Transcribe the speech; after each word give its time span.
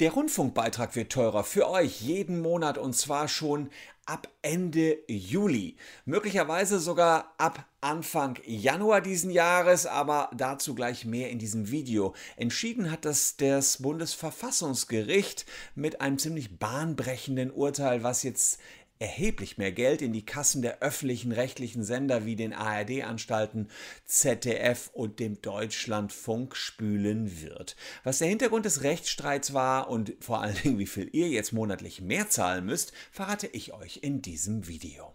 Der 0.00 0.10
Rundfunkbeitrag 0.10 0.96
wird 0.96 1.12
teurer 1.12 1.44
für 1.44 1.70
euch 1.70 2.00
jeden 2.00 2.42
Monat 2.42 2.78
und 2.78 2.96
zwar 2.96 3.28
schon 3.28 3.70
ab 4.06 4.26
Ende 4.42 4.98
Juli. 5.06 5.76
Möglicherweise 6.04 6.80
sogar 6.80 7.32
ab 7.38 7.64
Anfang 7.80 8.40
Januar 8.44 9.00
diesen 9.00 9.30
Jahres, 9.30 9.86
aber 9.86 10.30
dazu 10.36 10.74
gleich 10.74 11.04
mehr 11.04 11.30
in 11.30 11.38
diesem 11.38 11.70
Video. 11.70 12.12
Entschieden 12.36 12.90
hat 12.90 13.04
das 13.04 13.36
das 13.36 13.82
Bundesverfassungsgericht 13.82 15.46
mit 15.76 16.00
einem 16.00 16.18
ziemlich 16.18 16.58
bahnbrechenden 16.58 17.52
Urteil, 17.52 18.02
was 18.02 18.24
jetzt 18.24 18.58
erheblich 18.98 19.58
mehr 19.58 19.72
Geld 19.72 20.02
in 20.02 20.12
die 20.12 20.24
Kassen 20.24 20.62
der 20.62 20.80
öffentlichen 20.80 21.32
rechtlichen 21.32 21.84
Sender 21.84 22.24
wie 22.24 22.36
den 22.36 22.52
ARD-Anstalten, 22.52 23.68
ZDF 24.04 24.90
und 24.92 25.20
dem 25.20 25.40
Deutschlandfunk 25.42 26.56
spülen 26.56 27.42
wird. 27.42 27.76
Was 28.02 28.18
der 28.18 28.28
Hintergrund 28.28 28.64
des 28.64 28.82
Rechtsstreits 28.82 29.52
war 29.52 29.88
und 29.90 30.14
vor 30.20 30.40
allen 30.40 30.56
Dingen 30.62 30.78
wie 30.78 30.86
viel 30.86 31.08
ihr 31.12 31.28
jetzt 31.28 31.52
monatlich 31.52 32.00
mehr 32.00 32.28
zahlen 32.28 32.64
müsst, 32.64 32.92
verrate 33.10 33.46
ich 33.48 33.72
euch 33.72 34.00
in 34.02 34.22
diesem 34.22 34.68
Video. 34.68 35.12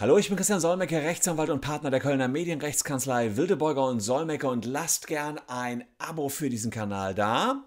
Hallo, 0.00 0.16
ich 0.16 0.28
bin 0.28 0.36
Christian 0.36 0.60
Solmecke, 0.60 1.02
Rechtsanwalt 1.02 1.50
und 1.50 1.60
Partner 1.60 1.90
der 1.90 1.98
Kölner 1.98 2.28
Medienrechtskanzlei 2.28 3.36
Wildebeuger 3.36 3.84
und 3.84 3.98
Solmecke 3.98 4.46
und 4.46 4.64
lasst 4.64 5.08
gern 5.08 5.40
ein 5.48 5.84
Abo 5.98 6.28
für 6.28 6.48
diesen 6.48 6.70
Kanal 6.70 7.16
da, 7.16 7.64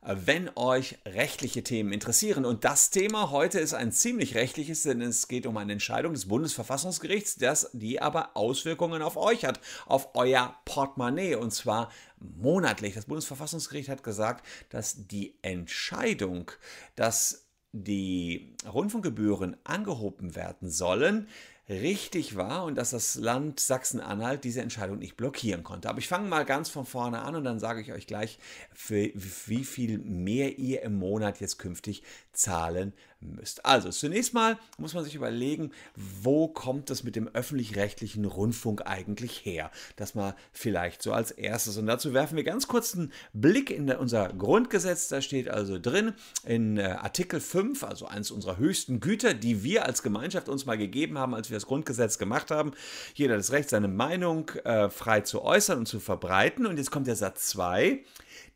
wenn 0.00 0.50
euch 0.54 0.98
rechtliche 1.04 1.64
Themen 1.64 1.92
interessieren. 1.92 2.44
Und 2.44 2.64
das 2.64 2.90
Thema 2.90 3.32
heute 3.32 3.58
ist 3.58 3.74
ein 3.74 3.90
ziemlich 3.90 4.36
rechtliches, 4.36 4.84
denn 4.84 5.00
es 5.00 5.26
geht 5.26 5.46
um 5.46 5.56
eine 5.56 5.72
Entscheidung 5.72 6.14
des 6.14 6.28
Bundesverfassungsgerichts, 6.28 7.38
das 7.38 7.70
die 7.72 8.00
aber 8.00 8.36
Auswirkungen 8.36 9.02
auf 9.02 9.16
euch 9.16 9.44
hat, 9.44 9.58
auf 9.86 10.14
euer 10.14 10.54
Portemonnaie 10.64 11.34
und 11.34 11.52
zwar 11.52 11.90
monatlich. 12.20 12.94
Das 12.94 13.06
Bundesverfassungsgericht 13.06 13.88
hat 13.88 14.04
gesagt, 14.04 14.46
dass 14.70 15.08
die 15.08 15.34
Entscheidung, 15.42 16.52
dass 16.94 17.47
die 17.72 18.54
Rundfunkgebühren 18.66 19.56
angehoben 19.64 20.34
werden 20.34 20.70
sollen, 20.70 21.28
richtig 21.68 22.34
war 22.34 22.64
und 22.64 22.76
dass 22.76 22.90
das 22.90 23.16
Land 23.16 23.60
Sachsen-Anhalt 23.60 24.44
diese 24.44 24.62
Entscheidung 24.62 24.98
nicht 24.98 25.16
blockieren 25.16 25.62
konnte. 25.62 25.88
Aber 25.88 25.98
ich 25.98 26.08
fange 26.08 26.28
mal 26.28 26.44
ganz 26.44 26.70
von 26.70 26.86
vorne 26.86 27.20
an 27.20 27.36
und 27.36 27.44
dann 27.44 27.58
sage 27.58 27.82
ich 27.82 27.92
euch 27.92 28.06
gleich, 28.06 28.38
für 28.72 29.10
wie 29.14 29.64
viel 29.64 29.98
mehr 29.98 30.58
ihr 30.58 30.82
im 30.82 30.98
Monat 30.98 31.40
jetzt 31.40 31.58
künftig 31.58 32.02
zahlen 32.32 32.94
müsst. 33.20 33.64
Also 33.64 33.90
zunächst 33.90 34.34
mal 34.34 34.58
muss 34.78 34.94
man 34.94 35.04
sich 35.04 35.14
überlegen, 35.14 35.72
wo 35.94 36.48
kommt 36.48 36.90
es 36.90 37.02
mit 37.02 37.16
dem 37.16 37.28
öffentlich-rechtlichen 37.28 38.24
Rundfunk 38.24 38.82
eigentlich 38.86 39.44
her? 39.44 39.70
Das 39.96 40.14
mal 40.14 40.34
vielleicht 40.52 41.02
so 41.02 41.12
als 41.12 41.30
erstes. 41.30 41.76
Und 41.76 41.86
dazu 41.86 42.14
werfen 42.14 42.36
wir 42.36 42.44
ganz 42.44 42.68
kurz 42.68 42.94
einen 42.94 43.12
Blick 43.32 43.70
in 43.70 43.90
unser 43.90 44.28
Grundgesetz. 44.32 45.08
Da 45.08 45.20
steht 45.20 45.48
also 45.48 45.78
drin 45.78 46.12
in 46.44 46.78
äh, 46.78 46.82
Artikel 46.82 47.40
5, 47.40 47.84
also 47.84 48.06
eines 48.06 48.30
unserer 48.30 48.56
höchsten 48.56 49.00
Güter, 49.00 49.34
die 49.34 49.62
wir 49.62 49.84
als 49.86 50.02
Gemeinschaft 50.02 50.48
uns 50.48 50.66
mal 50.66 50.78
gegeben 50.78 51.18
haben, 51.18 51.34
als 51.34 51.50
wir 51.50 51.56
das 51.56 51.66
Grundgesetz 51.66 52.18
gemacht 52.18 52.50
haben. 52.50 52.72
Jeder 53.14 53.34
hat 53.34 53.40
das 53.40 53.52
Recht, 53.52 53.70
seine 53.70 53.88
Meinung 53.88 54.50
äh, 54.64 54.90
frei 54.90 55.22
zu 55.22 55.42
äußern 55.42 55.78
und 55.78 55.86
zu 55.86 56.00
verbreiten. 56.00 56.66
Und 56.66 56.76
jetzt 56.76 56.90
kommt 56.90 57.06
der 57.06 57.16
Satz 57.16 57.48
2. 57.48 58.04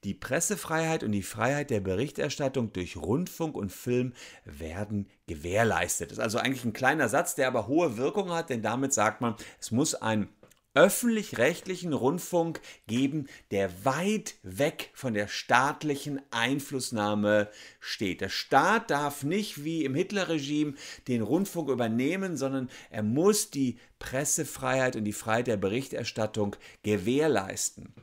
Die 0.04 0.14
Pressefreiheit 0.14 1.04
und 1.04 1.12
die 1.12 1.22
Freiheit 1.22 1.70
der 1.70 1.80
Berichterstattung 1.80 2.72
durch 2.72 2.96
Rundfunk 2.96 3.56
und 3.56 3.70
Film 3.70 4.14
werden 4.44 5.08
gewährleistet. 5.26 6.10
Das 6.10 6.18
ist 6.18 6.24
also 6.24 6.38
eigentlich 6.38 6.64
ein 6.64 6.72
kleiner 6.72 7.08
Satz, 7.08 7.36
der 7.36 7.46
aber 7.46 7.68
hohe 7.68 7.96
Wirkung 7.96 8.30
hat, 8.30 8.50
denn 8.50 8.62
damit 8.62 8.92
sagt 8.92 9.20
man, 9.20 9.36
es 9.60 9.70
muss 9.70 9.94
ein 9.94 10.28
öffentlich-rechtlichen 10.74 11.92
Rundfunk 11.92 12.60
geben, 12.86 13.26
der 13.50 13.84
weit 13.84 14.36
weg 14.42 14.90
von 14.94 15.14
der 15.14 15.28
staatlichen 15.28 16.20
Einflussnahme 16.30 17.50
steht. 17.78 18.22
Der 18.22 18.30
Staat 18.30 18.90
darf 18.90 19.22
nicht 19.22 19.64
wie 19.64 19.84
im 19.84 19.94
Hitlerregime 19.94 20.74
den 21.08 21.22
Rundfunk 21.22 21.68
übernehmen, 21.68 22.36
sondern 22.36 22.70
er 22.90 23.02
muss 23.02 23.50
die 23.50 23.78
Pressefreiheit 23.98 24.96
und 24.96 25.04
die 25.04 25.12
Freiheit 25.12 25.46
der 25.46 25.58
Berichterstattung 25.58 26.56
gewährleisten. 26.82 27.94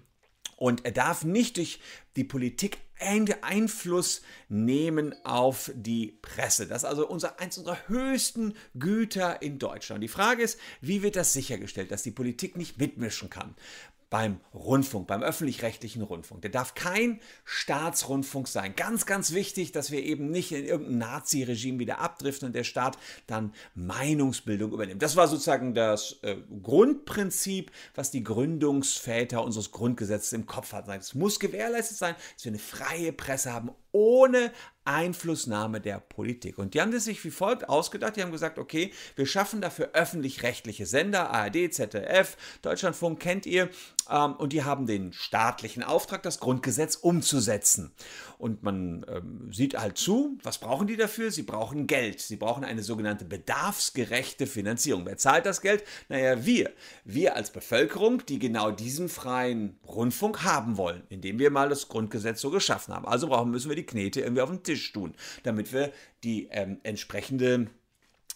Und 0.59 0.83
er 0.83 0.91
darf 0.91 1.23
nicht 1.23 1.55
durch 1.55 1.79
die 2.17 2.25
Politik 2.25 2.79
Einfluss 3.45 4.21
nehmen 4.49 5.15
auf 5.23 5.71
die 5.73 6.19
Presse. 6.21 6.67
Das 6.67 6.83
ist 6.83 6.89
also 6.89 7.07
unser, 7.07 7.39
eins 7.39 7.57
unserer 7.57 7.87
höchsten 7.87 8.55
Güter 8.77 9.41
in 9.41 9.57
Deutschland. 9.57 10.03
Die 10.03 10.09
Frage 10.09 10.43
ist, 10.43 10.59
wie 10.81 11.01
wird 11.01 11.15
das 11.15 11.31
sichergestellt, 11.31 11.91
dass 11.91 12.03
die 12.03 12.11
Politik 12.11 12.57
nicht 12.57 12.77
mitmischen 12.77 13.29
kann? 13.29 13.55
Beim 14.09 14.39
Rundfunk, 14.53 15.07
beim 15.07 15.21
öffentlich-rechtlichen 15.21 16.01
Rundfunk. 16.01 16.41
Der 16.41 16.49
darf 16.49 16.73
kein 16.73 17.19
Staatsrundfunk 17.45 18.47
sein. 18.47 18.75
Ganz, 18.75 19.05
ganz 19.05 19.33
wichtig, 19.33 19.71
dass 19.71 19.91
wir 19.91 20.03
eben 20.03 20.31
nicht 20.31 20.51
in 20.51 20.65
irgendein 20.65 20.97
Nazi-Regime 20.97 21.79
wieder 21.79 21.99
abdriften 21.99 22.47
und 22.47 22.53
der 22.53 22.63
Staat 22.63 22.97
dann 23.27 23.53
Meinungsbildung 23.75 24.71
übernimmt. 24.71 25.01
Das 25.03 25.15
war 25.15 25.27
sozusagen 25.27 25.75
das 25.75 26.19
äh, 26.23 26.37
Grundprinzip, 26.63 27.71
was 27.93 28.09
die 28.09 28.23
Gründungsväter 28.23 29.43
unseres 29.43 29.71
Grundgesetzes 29.71 30.33
im 30.33 30.47
Kopf 30.47 30.73
hatten. 30.73 30.89
Es 30.91 31.13
muss 31.13 31.39
gewährleistet 31.39 31.97
sein, 31.97 32.15
dass 32.33 32.45
wir 32.45 32.51
eine 32.51 32.59
freie 32.59 33.13
Presse 33.13 33.53
haben, 33.53 33.71
ohne 33.91 34.51
Einflussnahme 34.89 35.81
der 35.81 35.99
Politik. 35.99 36.57
Und 36.57 36.73
die 36.73 36.81
haben 36.81 36.91
das 36.91 37.05
sich 37.05 37.23
wie 37.23 37.29
folgt 37.29 37.69
ausgedacht. 37.69 38.15
Die 38.15 38.23
haben 38.23 38.31
gesagt, 38.31 38.57
okay, 38.57 38.91
wir 39.15 39.27
schaffen 39.27 39.61
dafür 39.61 39.91
öffentlich-rechtliche 39.93 40.87
Sender, 40.87 41.29
ARD, 41.29 41.71
ZDF, 41.71 42.37
Deutschlandfunk 42.63 43.19
kennt 43.19 43.45
ihr, 43.45 43.69
ähm, 44.09 44.33
und 44.33 44.53
die 44.53 44.63
haben 44.63 44.87
den 44.87 45.13
staatlichen 45.13 45.83
Auftrag, 45.83 46.23
das 46.23 46.39
Grundgesetz 46.39 46.95
umzusetzen. 46.95 47.91
Und 48.39 48.63
man 48.63 49.05
ähm, 49.09 49.51
sieht 49.51 49.77
halt 49.77 49.97
zu, 49.97 50.37
was 50.43 50.57
brauchen 50.57 50.87
die 50.87 50.97
dafür? 50.97 51.29
Sie 51.29 51.43
brauchen 51.43 51.85
Geld. 51.85 52.21
Sie 52.21 52.37
brauchen 52.37 52.63
eine 52.63 52.81
sogenannte 52.81 53.25
bedarfsgerechte 53.25 54.47
Finanzierung. 54.47 55.05
Wer 55.05 55.17
zahlt 55.17 55.45
das 55.45 55.61
Geld? 55.61 55.83
Naja, 56.07 56.45
wir. 56.45 56.71
Wir 57.03 57.35
als 57.35 57.51
Bevölkerung, 57.51 58.25
die 58.25 58.39
genau 58.39 58.71
diesen 58.71 59.09
freien 59.09 59.77
Rundfunk 59.87 60.43
haben 60.43 60.77
wollen, 60.77 61.03
indem 61.09 61.37
wir 61.37 61.51
mal 61.51 61.69
das 61.69 61.89
Grundgesetz 61.89 62.41
so 62.41 62.49
geschaffen 62.49 62.93
haben. 62.93 63.05
Also 63.05 63.27
brauchen 63.27 63.51
müssen 63.51 63.69
wir 63.69 63.75
die 63.75 63.78
Knete 63.85 64.21
irgendwie 64.21 64.41
auf 64.41 64.49
den 64.49 64.63
Tisch 64.63 64.91
tun, 64.91 65.13
damit 65.43 65.73
wir 65.73 65.91
die 66.23 66.47
ähm, 66.51 66.79
entsprechende 66.83 67.67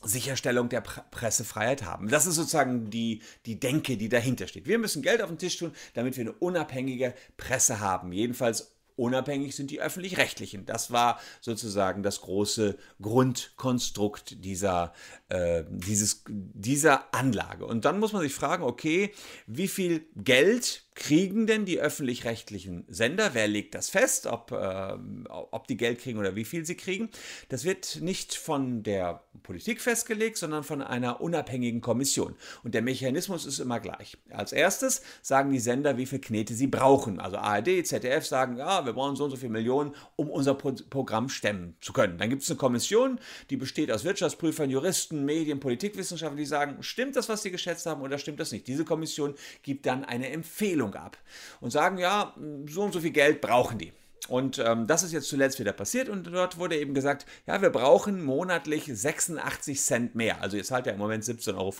Sicherstellung 0.04 0.70
der 0.70 0.81
Pressefreiheit 0.81 1.84
haben. 1.84 2.09
Das 2.09 2.26
ist 2.26 2.36
sozusagen 2.36 2.90
die, 2.90 3.22
die 3.46 3.59
Denke, 3.59 3.98
die 3.98 4.09
dahinter 4.09 4.48
steht. 4.48 4.68
Wir 4.68 4.78
müssen 4.78 5.02
Geld 5.02 5.22
auf 5.22 5.30
den 5.30 5.38
Tisch 5.38 5.58
tun, 5.58 5.72
damit 5.94 6.18
wir 6.18 6.22
eine 6.22 6.34
unabhängige 6.34 7.14
Presse 7.38 7.80
haben. 7.80 8.12
Jedenfalls 8.12 8.74
unabhängig 8.96 9.56
sind 9.56 9.72
die 9.72 9.81
öffentlich-rechtlichen. 9.81 10.66
Das 10.66 10.92
war 10.92 11.20
sozusagen 11.42 12.04
das 12.04 12.22
große 12.22 12.78
Grundkonstrukt 13.02 14.44
dieser, 14.44 14.94
äh, 15.30 15.64
dieses, 15.70 16.24
dieser 16.28 17.14
Anlage. 17.14 17.66
Und 17.66 17.86
dann 17.86 18.00
muss 18.00 18.14
man 18.14 18.22
sich 18.22 18.34
fragen, 18.34 18.64
okay, 18.64 19.12
wie 19.48 19.68
viel 19.68 20.06
Geld 20.16 20.84
kriegen 20.96 21.48
denn 21.48 21.66
die 21.66 21.80
öffentlich-rechtlichen 21.80 22.86
Sender? 22.88 23.31
Wer 23.34 23.48
legt 23.48 23.76
das 23.76 23.90
fest, 23.90 24.28
ob, 24.28 24.52
äh, 24.52 24.94
ob 25.30 25.68
die 25.68 25.78
Geld 25.78 26.00
kriegen 26.00 26.20
oder 26.20 26.36
wie 26.36 26.46
viel 26.46 26.66
sie 26.66 26.76
kriegen? 26.76 27.09
Das 27.50 27.64
wird 27.64 28.00
nicht 28.02 28.36
von 28.36 28.84
der 28.84 29.24
Politik 29.42 29.81
festgelegt, 29.81 30.38
sondern 30.38 30.64
von 30.64 30.81
einer 30.81 31.22
unabhängigen 31.22 31.81
Kommission. 31.81 32.36
Und 32.64 32.74
der 32.74 32.81
Mechanismus 32.81 33.46
ist 33.46 33.59
immer 33.59 33.80
gleich. 33.80 34.18
Als 34.30 34.52
erstes 34.52 35.02
sagen 35.22 35.52
die 35.52 35.59
Sender, 35.59 35.98
wie 35.98 36.06
viel 36.06 36.20
Knete 36.20 36.54
sie 36.54 36.68
brauchen. 36.68 37.20
Also 37.20 37.38
ARD, 37.38 37.86
ZDF 37.86 38.25
sagen, 38.25 38.58
ja, 38.58 38.86
wir 38.86 38.94
brauchen 38.94 39.16
so 39.16 39.25
und 39.25 39.31
so 39.31 39.38
viele 39.38 39.52
Millionen, 39.52 39.96
um 40.16 40.30
unser 40.30 40.54
Pro 40.56 40.74
Programm 40.90 41.30
stemmen 41.30 41.75
zu 41.81 41.94
können. 41.94 42.18
Dann 42.18 42.30
gibt 42.30 42.42
es 42.42 42.50
eine 42.50 42.58
Kommission, 42.58 43.20
die 43.50 43.58
besteht 43.58 43.92
aus 43.92 44.04
Wirtschaftsprüfern, 44.04 44.70
Juristen, 44.70 45.24
Medien, 45.24 45.60
Politikwissenschaftlern, 45.60 46.38
die 46.38 46.46
sagen, 46.46 46.81
stimmt 46.81 47.16
das, 47.16 47.30
was 47.30 47.44
sie 47.44 47.52
geschätzt 47.52 47.86
haben 47.86 48.02
oder 48.02 48.18
stimmt 48.18 48.40
das 48.40 48.52
nicht? 48.52 48.68
Diese 48.68 48.86
Kommission 48.86 49.36
gibt 49.62 49.86
dann 49.86 50.04
eine 50.04 50.30
Empfehlung 50.30 50.82
Empfehlung 50.83 50.95
ab 50.95 51.18
und 51.62 51.71
sagen, 51.71 51.97
ja, 51.97 52.33
so 52.68 52.83
und 52.83 52.94
so 52.94 53.00
viel 53.00 53.12
Geld 53.12 53.41
brauchen 53.41 53.77
die. 53.77 53.94
Und 54.30 54.58
ähm, 54.58 54.88
das 54.88 55.04
ist 55.04 55.12
jetzt 55.12 55.28
zuletzt 55.28 55.60
wieder 55.60 55.74
passiert 55.74 56.08
und 56.08 56.24
dort 56.24 56.58
wurde 56.58 56.78
eben 56.78 56.94
gesagt, 56.94 57.25
ja, 57.46 57.62
wir 57.62 57.70
brauchen 57.70 58.24
monatlich 58.24 58.86
86 58.86 59.81
Cent 59.81 60.16
mehr. 60.16 60.42
Also 60.42 60.56
ihr 60.56 60.64
zahlt 60.64 60.86
ja 60.86 60.94
im 60.94 60.98
Moment 60.98 61.25
17,50 61.25 61.54
Euro 61.58 61.74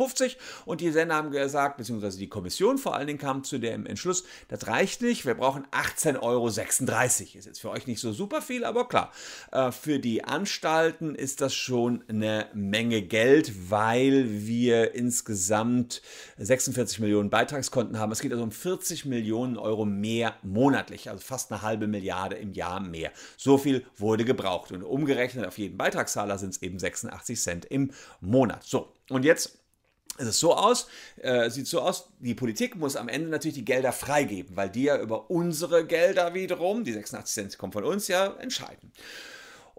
und 0.66 0.81
die 0.81 0.92
Sender 0.92 1.16
haben 1.16 1.31
gesagt, 1.31 1.78
beziehungsweise 1.78 2.18
die 2.18 2.28
Kommission 2.28 2.78
vor 2.78 2.95
allen 2.95 3.07
Dingen 3.07 3.19
kam 3.19 3.45
zu 3.45 3.60
dem 3.60 3.86
Entschluss, 3.86 4.25
das 4.50 4.68
reicht 4.68 5.01
nicht, 5.01 5.25
wir 5.25 5.36
brauchen 5.36 5.66
18,36 5.72 6.19
Euro. 6.22 6.48
Ist 6.48 7.45
jetzt 7.45 7.62
für 7.62 7.69
euch 7.69 7.88
nicht 7.88 8.01
so 8.01 8.12
super 8.12 8.42
viel, 8.42 8.66
aber 8.66 8.90
klar, 8.90 9.12
äh, 9.51 9.72
für 9.72 10.00
die 10.00 10.25
Anstalten 10.25 11.16
ist 11.16 11.40
das 11.40 11.54
schon 11.54 12.04
eine 12.10 12.48
Menge 12.54 13.04
Geld, 13.04 13.72
weil 13.72 14.25
wir 14.45 14.95
insgesamt 14.95 16.01
46 16.38 17.00
Millionen 17.00 17.30
Beitragskonten 17.30 18.00
haben. 18.00 18.12
Es 18.12 18.19
geht 18.19 18.34
also 18.34 18.44
um 18.44 18.51
40 18.51 19.06
Millionen 19.06 19.57
Euro 19.57 19.86
mehr 19.86 20.36
monatlich, 20.44 21.10
also 21.10 21.24
fast 21.24 21.51
eine 21.51 21.62
halbe 21.62 21.88
Milliarde 21.88 22.32
Milliarde 22.33 22.41
im 22.41 22.53
Jahr 22.53 22.80
mehr. 22.80 23.12
So 23.38 23.57
viel 23.57 23.85
wurde 23.97 24.25
gebraucht. 24.25 24.71
Und 24.71 24.83
umgerechnet 24.83 25.45
auf 25.45 25.57
jeden 25.57 25.77
Beitragszahler 25.77 26.38
sind 26.38 26.51
es 26.51 26.62
eben 26.62 26.80
86 26.80 27.41
Cent 27.41 27.65
im 27.65 27.91
Monat. 28.19 28.63
So, 28.63 28.94
und 29.09 29.24
jetzt 29.24 29.59
es 30.19 30.27
ist 30.27 30.39
so 30.39 30.53
aus, 30.53 30.85
äh, 31.18 31.50
sieht 31.50 31.65
so 31.65 31.81
aus, 31.81 32.09
die 32.19 32.35
Politik 32.35 32.75
muss 32.75 32.95
am 32.95 33.09
Ende 33.09 33.30
natürlich 33.30 33.56
die 33.56 33.65
Gelder 33.65 33.91
freigeben, 33.91 34.56
weil 34.56 34.69
die 34.69 34.83
ja 34.83 35.01
über 35.01 35.31
unsere 35.31 35.88
Gelder 35.88 36.35
wiederum, 36.35 36.83
die 36.83 36.94
86 36.94 37.33
Cent 37.33 37.57
kommen 37.57 37.74
von 37.74 37.83
uns 37.83 38.07
ja, 38.07 38.27
entscheiden. 38.33 38.91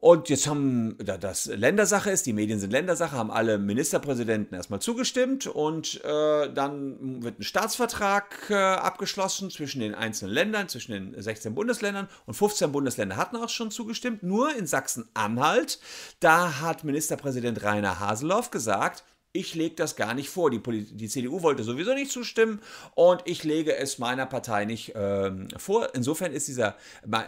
Und 0.04 0.28
jetzt 0.28 0.46
haben, 0.46 0.98
da 0.98 1.16
das 1.16 1.46
Ländersache 1.46 2.10
ist, 2.10 2.26
die 2.26 2.34
Medien 2.34 2.60
sind 2.60 2.72
Ländersache, 2.72 3.16
haben 3.16 3.30
alle 3.30 3.56
Ministerpräsidenten 3.56 4.54
erstmal 4.54 4.80
zugestimmt 4.80 5.46
und 5.46 6.04
äh, 6.04 6.52
dann 6.52 7.22
wird 7.22 7.40
ein 7.40 7.42
Staatsvertrag 7.42 8.50
äh, 8.50 8.54
abgeschlossen 8.54 9.50
zwischen 9.50 9.80
den 9.80 9.94
einzelnen 9.94 10.34
Ländern, 10.34 10.68
zwischen 10.68 10.92
den 10.92 11.22
16 11.22 11.54
Bundesländern 11.54 12.10
und 12.26 12.34
15 12.34 12.70
Bundesländer 12.70 13.16
hatten 13.16 13.36
auch 13.36 13.48
schon 13.48 13.70
zugestimmt. 13.70 14.22
Nur 14.22 14.54
in 14.54 14.66
Sachsen-Anhalt, 14.66 15.80
da 16.20 16.60
hat 16.60 16.84
Ministerpräsident 16.84 17.62
Rainer 17.62 17.98
Haseloff 17.98 18.50
gesagt, 18.50 19.04
ich 19.36 19.56
lege 19.56 19.74
das 19.74 19.96
gar 19.96 20.14
nicht 20.14 20.30
vor. 20.30 20.48
Die, 20.48 20.60
die, 20.60 21.08
CDU 21.08 21.42
wollte 21.42 21.64
sowieso 21.64 21.92
nicht 21.92 22.12
zustimmen 22.12 22.60
und 22.94 23.20
ich 23.24 23.42
lege 23.42 23.76
es 23.76 23.98
meiner 23.98 24.26
Partei 24.26 24.64
nicht 24.64 24.92
ähm, 24.94 25.48
vor. 25.56 25.92
Insofern 25.92 26.32
ist 26.32 26.46
dieser 26.46 26.76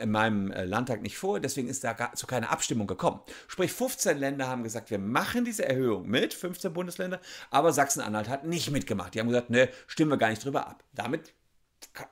in 0.00 0.12
meinem 0.12 0.52
äh, 0.52 0.64
Landtag 0.64 1.02
nicht 1.02 1.18
vor, 1.18 1.40
deswegen 1.40 1.68
ist 1.68 1.82
da 1.82 1.94
gar, 1.94 2.14
zu 2.14 2.28
keiner 2.28 2.50
Abstimmung 2.50 2.86
gekommen. 2.86 3.20
Sprich, 3.48 3.72
15 3.72 4.18
Länder 4.18 4.46
haben 4.46 4.62
gesagt, 4.62 4.90
wir 4.90 5.00
machen 5.00 5.44
diese 5.44 5.66
Erhöhung 5.68 6.06
mit, 6.06 6.32
15 6.32 6.72
Bundesländer, 6.72 7.20
aber 7.50 7.72
Sachsen-Anhalt 7.72 8.28
hat 8.28 8.46
nicht 8.46 8.70
mitgemacht. 8.70 9.14
Die 9.14 9.20
haben 9.20 9.28
gesagt, 9.28 9.50
ne, 9.50 9.68
stimmen 9.88 10.12
wir 10.12 10.16
gar 10.16 10.30
nicht 10.30 10.44
drüber 10.44 10.68
ab. 10.68 10.84
Damit 10.94 11.32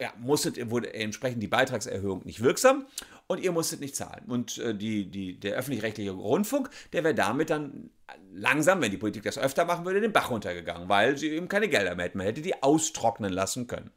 ja, 0.00 0.12
musstet, 0.18 0.70
wurde 0.70 0.94
entsprechend 0.94 1.42
die 1.42 1.48
Beitragserhöhung 1.48 2.22
nicht 2.24 2.42
wirksam 2.42 2.86
und 3.26 3.40
ihr 3.40 3.52
musstet 3.52 3.80
nicht 3.80 3.96
zahlen. 3.96 4.24
Und 4.26 4.58
äh, 4.58 4.74
die, 4.74 5.10
die, 5.10 5.38
der 5.38 5.56
öffentlich-rechtliche 5.56 6.10
Rundfunk, 6.10 6.70
der 6.92 7.04
wäre 7.04 7.14
damit 7.14 7.50
dann 7.50 7.90
langsam, 8.32 8.80
wenn 8.80 8.90
die 8.90 8.96
Politik 8.96 9.22
das 9.22 9.38
öfter 9.38 9.64
machen 9.64 9.84
würde, 9.84 10.00
den 10.00 10.12
Bach 10.12 10.30
runtergegangen, 10.30 10.88
weil 10.88 11.16
sie 11.16 11.30
eben 11.30 11.48
keine 11.48 11.68
Gelder 11.68 11.94
mehr 11.94 12.06
hätten. 12.06 12.18
Man 12.18 12.26
hätte 12.26 12.42
die 12.42 12.62
austrocknen 12.62 13.32
lassen 13.32 13.66
können. 13.66 13.90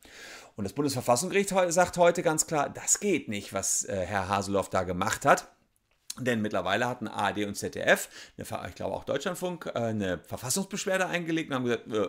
Und 0.55 0.63
das 0.63 0.73
Bundesverfassungsgericht 0.73 1.49
sagt 1.73 1.97
heute 1.97 2.23
ganz 2.23 2.47
klar, 2.47 2.69
das 2.69 2.99
geht 2.99 3.29
nicht, 3.29 3.53
was 3.53 3.83
äh, 3.85 4.05
Herr 4.05 4.27
Haseloff 4.27 4.69
da 4.69 4.83
gemacht 4.83 5.25
hat. 5.25 5.49
Denn 6.19 6.41
mittlerweile 6.41 6.87
hatten 6.87 7.07
ARD 7.07 7.45
und 7.45 7.55
ZDF, 7.55 8.09
eine, 8.37 8.69
ich 8.69 8.75
glaube 8.75 8.95
auch 8.95 9.03
Deutschlandfunk, 9.03 9.67
äh, 9.67 9.77
eine 9.77 10.17
Verfassungsbeschwerde 10.19 11.05
eingelegt 11.05 11.51
und 11.51 11.55
haben 11.55 11.65
gesagt, 11.65 11.91
äh, 11.91 12.07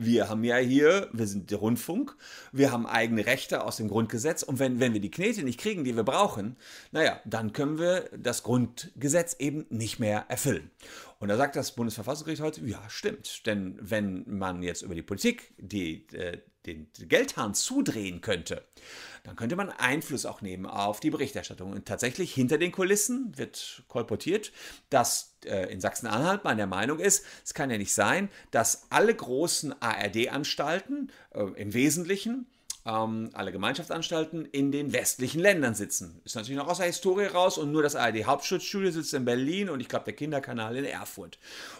wir 0.00 0.30
haben 0.30 0.44
ja 0.44 0.56
hier, 0.56 1.08
wir 1.12 1.26
sind 1.26 1.50
der 1.50 1.58
Rundfunk, 1.58 2.16
wir 2.52 2.72
haben 2.72 2.86
eigene 2.86 3.26
Rechte 3.26 3.62
aus 3.64 3.76
dem 3.76 3.88
Grundgesetz 3.88 4.42
und 4.42 4.58
wenn, 4.58 4.80
wenn 4.80 4.94
wir 4.94 5.00
die 5.00 5.10
Knete 5.10 5.42
nicht 5.42 5.60
kriegen, 5.60 5.84
die 5.84 5.94
wir 5.94 6.04
brauchen, 6.04 6.56
naja, 6.90 7.20
dann 7.26 7.52
können 7.52 7.78
wir 7.78 8.08
das 8.16 8.42
Grundgesetz 8.42 9.36
eben 9.38 9.66
nicht 9.68 10.00
mehr 10.00 10.24
erfüllen. 10.28 10.70
Und 11.18 11.28
da 11.28 11.36
sagt 11.36 11.54
das 11.54 11.72
Bundesverfassungsgericht 11.72 12.40
heute, 12.40 12.64
ja, 12.64 12.82
stimmt. 12.88 13.46
Denn 13.46 13.78
wenn 13.78 14.24
man 14.26 14.62
jetzt 14.62 14.80
über 14.80 14.94
die 14.94 15.02
Politik 15.02 15.52
die, 15.58 16.06
äh, 16.14 16.38
den 16.66 16.88
Geldhahn 16.98 17.54
zudrehen 17.54 18.20
könnte, 18.20 18.64
dann 19.24 19.36
könnte 19.36 19.56
man 19.56 19.70
Einfluss 19.70 20.26
auch 20.26 20.42
nehmen 20.42 20.66
auf 20.66 21.00
die 21.00 21.10
Berichterstattung. 21.10 21.72
Und 21.72 21.86
tatsächlich 21.86 22.34
hinter 22.34 22.58
den 22.58 22.72
Kulissen 22.72 23.36
wird 23.36 23.82
kolportiert, 23.88 24.52
dass 24.88 25.36
äh, 25.44 25.72
in 25.72 25.80
Sachsen-Anhalt 25.80 26.44
man 26.44 26.56
der 26.56 26.66
Meinung 26.66 26.98
ist, 26.98 27.24
es 27.44 27.54
kann 27.54 27.70
ja 27.70 27.78
nicht 27.78 27.94
sein, 27.94 28.28
dass 28.50 28.86
alle 28.90 29.14
großen 29.14 29.74
ARD-Anstalten 29.80 31.10
äh, 31.32 31.42
im 31.56 31.72
Wesentlichen 31.74 32.46
ähm, 32.86 33.30
alle 33.34 33.52
Gemeinschaftsanstalten 33.52 34.46
in 34.46 34.72
den 34.72 34.92
westlichen 34.92 35.40
Ländern 35.40 35.74
sitzen. 35.74 36.20
Ist 36.24 36.36
natürlich 36.36 36.58
noch 36.58 36.68
aus 36.68 36.78
der 36.78 36.86
Historie 36.86 37.26
raus 37.26 37.58
und 37.58 37.72
nur 37.72 37.82
das 37.82 37.96
ARD-Hauptschutzstudio 37.96 38.90
sitzt 38.90 39.14
in 39.14 39.24
Berlin 39.24 39.68
und 39.68 39.80
ich 39.80 39.88
glaube 39.88 40.06
der 40.06 40.14
Kinderkanal 40.14 40.76
in 40.76 40.84
Erfurt. 40.84 41.38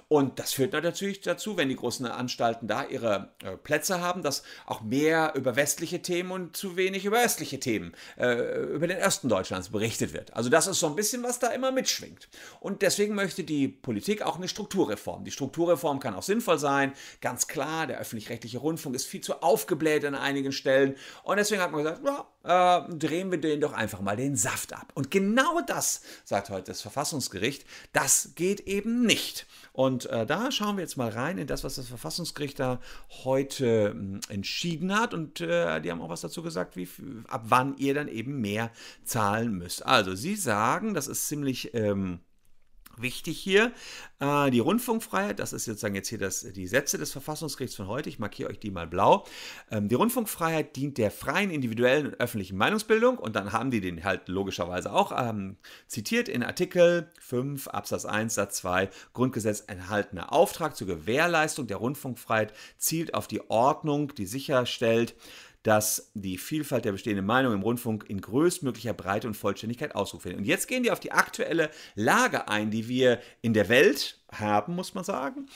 Und 0.08 0.38
das 0.38 0.52
führt 0.52 0.72
natürlich 0.72 1.20
dazu, 1.20 1.56
wenn 1.56 1.68
die 1.68 1.76
großen 1.76 2.04
Anstalten 2.06 2.68
da 2.68 2.84
ihre 2.84 3.30
äh, 3.42 3.56
Plätze 3.56 4.00
haben, 4.00 4.22
dass 4.22 4.42
auch 4.66 4.82
mehr 4.82 5.32
über 5.36 5.56
westliche 5.56 6.02
Themen 6.02 6.32
und 6.32 6.56
zu 6.56 6.76
wenig 6.76 7.04
über 7.04 7.24
östliche 7.24 7.60
Themen, 7.60 7.92
äh, 8.18 8.74
über 8.74 8.86
den 8.86 9.02
Osten 9.02 9.28
Deutschlands 9.28 9.70
berichtet 9.70 10.12
wird. 10.12 10.34
Also 10.34 10.50
das 10.50 10.66
ist 10.66 10.80
so 10.80 10.86
ein 10.86 10.96
bisschen, 10.96 11.22
was 11.22 11.38
da 11.38 11.48
immer 11.48 11.72
mitschwingt. 11.72 12.28
Und 12.60 12.82
deswegen 12.82 13.14
möchte 13.14 13.44
die 13.44 13.68
Politik 13.68 14.22
auch 14.22 14.36
eine 14.36 14.48
Strukturreform. 14.48 15.24
Die 15.24 15.30
Strukturreform 15.30 16.00
kann 16.00 16.14
auch 16.14 16.22
sinnvoll 16.22 16.58
sein, 16.58 16.92
ganz 17.20 17.46
klar, 17.46 17.86
der 17.86 17.98
öffentlich-rechtliche 17.98 18.58
Rundfunk 18.58 18.96
ist 18.96 19.06
viel 19.06 19.20
zu 19.20 19.42
aufgebläht 19.42 20.04
an 20.04 20.14
einigen 20.14 20.52
Stellen. 20.52 20.89
Willen. 20.90 20.96
Und 21.22 21.36
deswegen 21.36 21.62
hat 21.62 21.72
man 21.72 21.82
gesagt, 21.82 22.02
ja, 22.04 22.86
äh, 22.88 22.94
drehen 22.94 23.30
wir 23.30 23.40
den 23.40 23.60
doch 23.60 23.72
einfach 23.72 24.00
mal 24.00 24.16
den 24.16 24.36
Saft 24.36 24.72
ab. 24.72 24.92
Und 24.94 25.10
genau 25.10 25.60
das, 25.66 26.02
sagt 26.24 26.50
heute 26.50 26.70
das 26.70 26.80
Verfassungsgericht, 26.80 27.64
das 27.92 28.32
geht 28.34 28.60
eben 28.60 29.04
nicht. 29.04 29.46
Und 29.72 30.06
äh, 30.06 30.26
da 30.26 30.50
schauen 30.50 30.76
wir 30.76 30.82
jetzt 30.82 30.96
mal 30.96 31.10
rein 31.10 31.38
in 31.38 31.46
das, 31.46 31.64
was 31.64 31.76
das 31.76 31.86
Verfassungsgericht 31.86 32.58
da 32.58 32.80
heute 33.24 33.94
äh, 34.28 34.32
entschieden 34.32 34.98
hat. 34.98 35.14
Und 35.14 35.40
äh, 35.40 35.80
die 35.80 35.90
haben 35.90 36.00
auch 36.00 36.08
was 36.08 36.20
dazu 36.20 36.42
gesagt, 36.42 36.76
wie, 36.76 36.88
ab 37.28 37.44
wann 37.46 37.76
ihr 37.76 37.94
dann 37.94 38.08
eben 38.08 38.40
mehr 38.40 38.70
zahlen 39.04 39.56
müsst. 39.56 39.84
Also, 39.84 40.14
sie 40.14 40.36
sagen, 40.36 40.94
das 40.94 41.06
ist 41.06 41.28
ziemlich... 41.28 41.74
Ähm, 41.74 42.20
wichtig 43.02 43.38
hier. 43.38 43.72
Äh, 44.20 44.50
die 44.50 44.58
Rundfunkfreiheit, 44.58 45.38
das 45.38 45.52
ist 45.52 45.64
sozusagen 45.64 45.94
jetzt 45.94 46.08
hier 46.08 46.18
das, 46.18 46.40
die 46.40 46.66
Sätze 46.66 46.98
des 46.98 47.12
Verfassungsgerichts 47.12 47.76
von 47.76 47.86
heute. 47.86 48.08
Ich 48.08 48.18
markiere 48.18 48.50
euch 48.50 48.58
die 48.58 48.70
mal 48.70 48.86
blau. 48.86 49.24
Ähm, 49.70 49.88
die 49.88 49.94
Rundfunkfreiheit 49.94 50.76
dient 50.76 50.98
der 50.98 51.10
freien, 51.10 51.50
individuellen 51.50 52.08
und 52.08 52.20
öffentlichen 52.20 52.56
Meinungsbildung. 52.56 53.18
Und 53.18 53.36
dann 53.36 53.52
haben 53.52 53.70
die 53.70 53.80
den 53.80 54.04
halt 54.04 54.28
logischerweise 54.28 54.92
auch 54.92 55.12
ähm, 55.16 55.56
zitiert 55.86 56.28
in 56.28 56.42
Artikel 56.42 57.10
5 57.20 57.68
Absatz 57.68 58.04
1 58.04 58.34
Satz 58.34 58.58
2 58.58 58.90
Grundgesetz 59.12 59.64
enthaltener 59.66 60.32
Auftrag 60.32 60.76
zur 60.76 60.86
Gewährleistung 60.86 61.66
der 61.66 61.78
Rundfunkfreiheit 61.78 62.52
zielt 62.78 63.14
auf 63.14 63.26
die 63.26 63.48
Ordnung, 63.50 64.14
die 64.14 64.26
sicherstellt, 64.26 65.14
dass 65.62 66.10
die 66.14 66.38
Vielfalt 66.38 66.84
der 66.84 66.92
bestehenden 66.92 67.26
Meinung 67.26 67.52
im 67.52 67.62
Rundfunk 67.62 68.04
in 68.08 68.20
größtmöglicher 68.20 68.94
Breite 68.94 69.26
und 69.26 69.34
Vollständigkeit 69.34 69.94
Ausdruck 69.94 70.22
findet. 70.22 70.38
Und 70.38 70.46
jetzt 70.46 70.68
gehen 70.68 70.82
die 70.82 70.90
auf 70.90 71.00
die 71.00 71.12
aktuelle 71.12 71.70
Lage 71.94 72.48
ein, 72.48 72.70
die 72.70 72.88
wir 72.88 73.20
in 73.42 73.52
der 73.52 73.68
Welt 73.68 74.19
haben, 74.32 74.74
muss 74.74 74.94
man 74.94 75.04
sagen. 75.04 75.46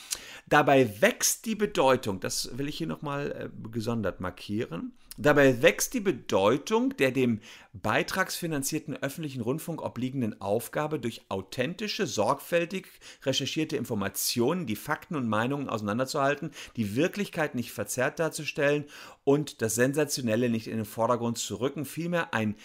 Dabei 0.47 1.01
wächst 1.01 1.45
die 1.45 1.55
Bedeutung, 1.55 2.19
das 2.19 2.57
will 2.57 2.67
ich 2.67 2.77
hier 2.77 2.87
nochmal 2.87 3.51
äh, 3.53 3.69
gesondert 3.69 4.19
markieren, 4.19 4.93
dabei 5.17 5.61
wächst 5.61 5.93
die 5.93 6.01
Bedeutung 6.01 6.95
der 6.97 7.11
dem 7.11 7.39
beitragsfinanzierten 7.73 8.95
öffentlichen 8.97 9.41
Rundfunk 9.41 9.81
obliegenden 9.81 10.39
Aufgabe, 10.41 10.99
durch 10.99 11.23
authentische, 11.29 12.07
sorgfältig 12.07 12.87
recherchierte 13.23 13.77
Informationen 13.77 14.65
die 14.65 14.75
Fakten 14.75 15.15
und 15.15 15.27
Meinungen 15.27 15.69
auseinanderzuhalten, 15.69 16.51
die 16.75 16.95
Wirklichkeit 16.95 17.55
nicht 17.55 17.71
verzerrt 17.71 18.19
darzustellen 18.19 18.85
und 19.23 19.61
das 19.61 19.75
Sensationelle 19.75 20.49
nicht 20.49 20.67
in 20.67 20.77
den 20.77 20.85
Vordergrund 20.85 21.37
zu 21.37 21.55
rücken, 21.55 21.85
vielmehr 21.85 22.33
ein 22.33 22.55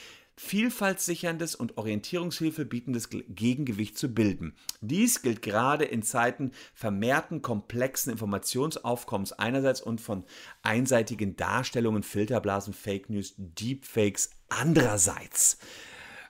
vielfaltssicherndes 0.41 1.55
und 1.55 1.77
Orientierungshilfe 1.77 2.65
bietendes 2.65 3.11
Gegengewicht 3.11 3.99
zu 3.99 4.09
bilden. 4.09 4.55
Dies 4.81 5.21
gilt 5.21 5.43
gerade 5.43 5.85
in 5.85 6.03
Zeiten 6.03 6.53
vermehrten 6.73 7.43
komplexen 7.43 8.11
Informationsaufkommens 8.11 9.33
einerseits 9.33 9.83
und 9.83 10.01
von 10.01 10.25
einseitigen 10.63 11.37
Darstellungen, 11.37 12.03
Filterblasen, 12.03 12.73
Fake 12.73 13.11
News, 13.11 13.35
Deepfakes 13.37 14.31
andererseits. 14.49 15.59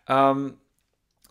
Ähm, 0.09 0.57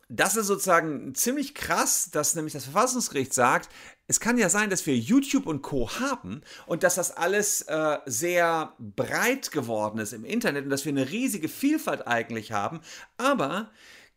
das 0.10 0.36
ist 0.36 0.48
sozusagen 0.48 1.14
ziemlich 1.14 1.54
krass, 1.54 2.10
dass 2.12 2.36
nämlich 2.36 2.54
das 2.54 2.64
Verfassungsgericht 2.64 3.32
sagt, 3.34 3.70
es 4.08 4.20
kann 4.20 4.40
ja 4.40 4.50
sein, 4.50 4.72
dass 4.72 4.88
wir 4.88 4.98
YouTube 4.98 5.46
und 5.46 5.62
Co. 5.62 5.88
haben 6.00 6.42
und 6.66 6.82
dass 6.82 6.96
das 6.96 7.12
alles 7.16 7.62
äh, 7.62 8.00
sehr 8.08 8.74
breit 8.80 9.52
geworden 9.52 10.00
ist 10.00 10.14
im 10.14 10.26
Internet 10.26 10.64
und 10.64 10.72
dass 10.72 10.84
wir 10.84 10.92
eine 10.92 11.12
riesige 11.12 11.48
Vielfalt 11.48 12.08
eigentlich 12.08 12.52
haben, 12.52 12.82
aber 13.18 13.70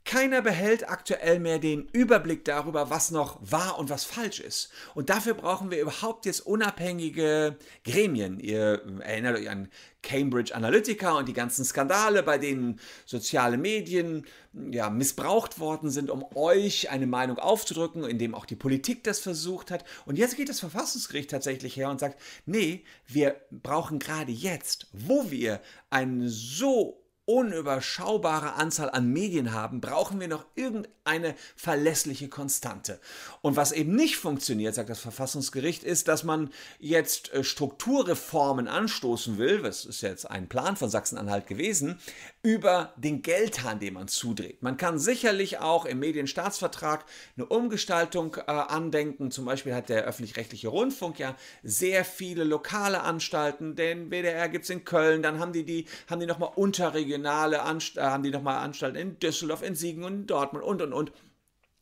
keiner 0.04 0.42
behält 0.42 0.88
aktuell 0.88 1.38
mehr 1.38 1.58
den 1.58 1.88
Überblick 1.92 2.44
darüber, 2.44 2.90
was 2.90 3.10
noch 3.10 3.38
wahr 3.40 3.78
und 3.78 3.88
was 3.88 4.04
falsch 4.04 4.40
ist. 4.40 4.70
Und 4.94 5.10
dafür 5.10 5.34
brauchen 5.34 5.70
wir 5.70 5.80
überhaupt 5.80 6.26
jetzt 6.26 6.40
unabhängige 6.40 7.56
Gremien. 7.84 8.40
Ihr 8.40 8.82
erinnert 9.00 9.38
euch 9.38 9.48
an 9.48 9.68
Cambridge 10.02 10.54
Analytica 10.54 11.16
und 11.16 11.28
die 11.28 11.32
ganzen 11.32 11.64
Skandale, 11.64 12.24
bei 12.24 12.36
denen 12.36 12.80
soziale 13.06 13.56
Medien 13.56 14.26
ja, 14.52 14.90
missbraucht 14.90 15.60
worden 15.60 15.90
sind, 15.90 16.10
um 16.10 16.24
euch 16.34 16.90
eine 16.90 17.06
Meinung 17.06 17.38
aufzudrücken, 17.38 18.04
indem 18.04 18.34
auch 18.34 18.44
die 18.44 18.56
Politik 18.56 19.04
das 19.04 19.20
versucht 19.20 19.70
hat. 19.70 19.84
Und 20.04 20.18
jetzt 20.18 20.36
geht 20.36 20.48
das 20.48 20.60
Verfassungsgericht 20.60 21.30
tatsächlich 21.30 21.76
her 21.76 21.88
und 21.88 22.00
sagt, 22.00 22.20
nee, 22.44 22.84
wir 23.06 23.36
brauchen 23.50 24.00
gerade 24.00 24.32
jetzt, 24.32 24.88
wo 24.92 25.30
wir 25.30 25.60
einen 25.90 26.28
so 26.28 27.01
unüberschaubare 27.24 28.54
Anzahl 28.54 28.90
an 28.90 29.12
Medien 29.12 29.52
haben, 29.52 29.80
brauchen 29.80 30.18
wir 30.18 30.28
noch 30.28 30.44
irgendeine 30.56 31.34
verlässliche 31.54 32.28
Konstante. 32.28 33.00
Und 33.42 33.54
was 33.54 33.70
eben 33.72 33.94
nicht 33.94 34.16
funktioniert, 34.16 34.74
sagt 34.74 34.90
das 34.90 34.98
Verfassungsgericht, 34.98 35.84
ist, 35.84 36.08
dass 36.08 36.24
man 36.24 36.50
jetzt 36.78 37.32
äh, 37.32 37.44
Strukturreformen 37.44 38.66
anstoßen 38.66 39.38
will, 39.38 39.62
das 39.62 39.84
ist 39.84 40.00
jetzt 40.02 40.30
ein 40.30 40.48
Plan 40.48 40.76
von 40.76 40.90
Sachsen-Anhalt 40.90 41.46
gewesen, 41.46 42.00
über 42.42 42.92
den 42.96 43.22
Geldhahn, 43.22 43.78
den 43.78 43.94
man 43.94 44.08
zudreht. 44.08 44.62
Man 44.62 44.76
kann 44.76 44.98
sicherlich 44.98 45.58
auch 45.58 45.84
im 45.84 46.00
Medienstaatsvertrag 46.00 47.04
eine 47.36 47.46
Umgestaltung 47.46 48.34
äh, 48.34 48.50
andenken. 48.50 49.30
Zum 49.30 49.44
Beispiel 49.44 49.74
hat 49.74 49.88
der 49.88 50.04
öffentlich-rechtliche 50.04 50.68
Rundfunk 50.68 51.20
ja 51.20 51.36
sehr 51.62 52.04
viele 52.04 52.42
lokale 52.42 53.02
Anstalten. 53.02 53.76
Den 53.76 54.10
WDR 54.10 54.48
gibt 54.48 54.64
es 54.64 54.70
in 54.70 54.84
Köln, 54.84 55.22
dann 55.22 55.38
haben 55.38 55.52
die, 55.52 55.64
die, 55.64 55.86
haben 56.10 56.20
die 56.20 56.26
nochmal 56.26 56.50
unterregionale 56.56 57.62
Anst 57.62 57.96
äh, 57.96 58.02
haben 58.02 58.24
die 58.24 58.30
nochmal 58.30 58.58
Anstalten 58.58 58.96
in 58.98 59.18
Düsseldorf, 59.20 59.62
in 59.62 59.76
Siegen 59.76 60.02
und 60.02 60.12
in 60.12 60.26
Dortmund 60.26 60.64
und 60.64 60.82
und 60.82 60.92
und. 60.92 61.12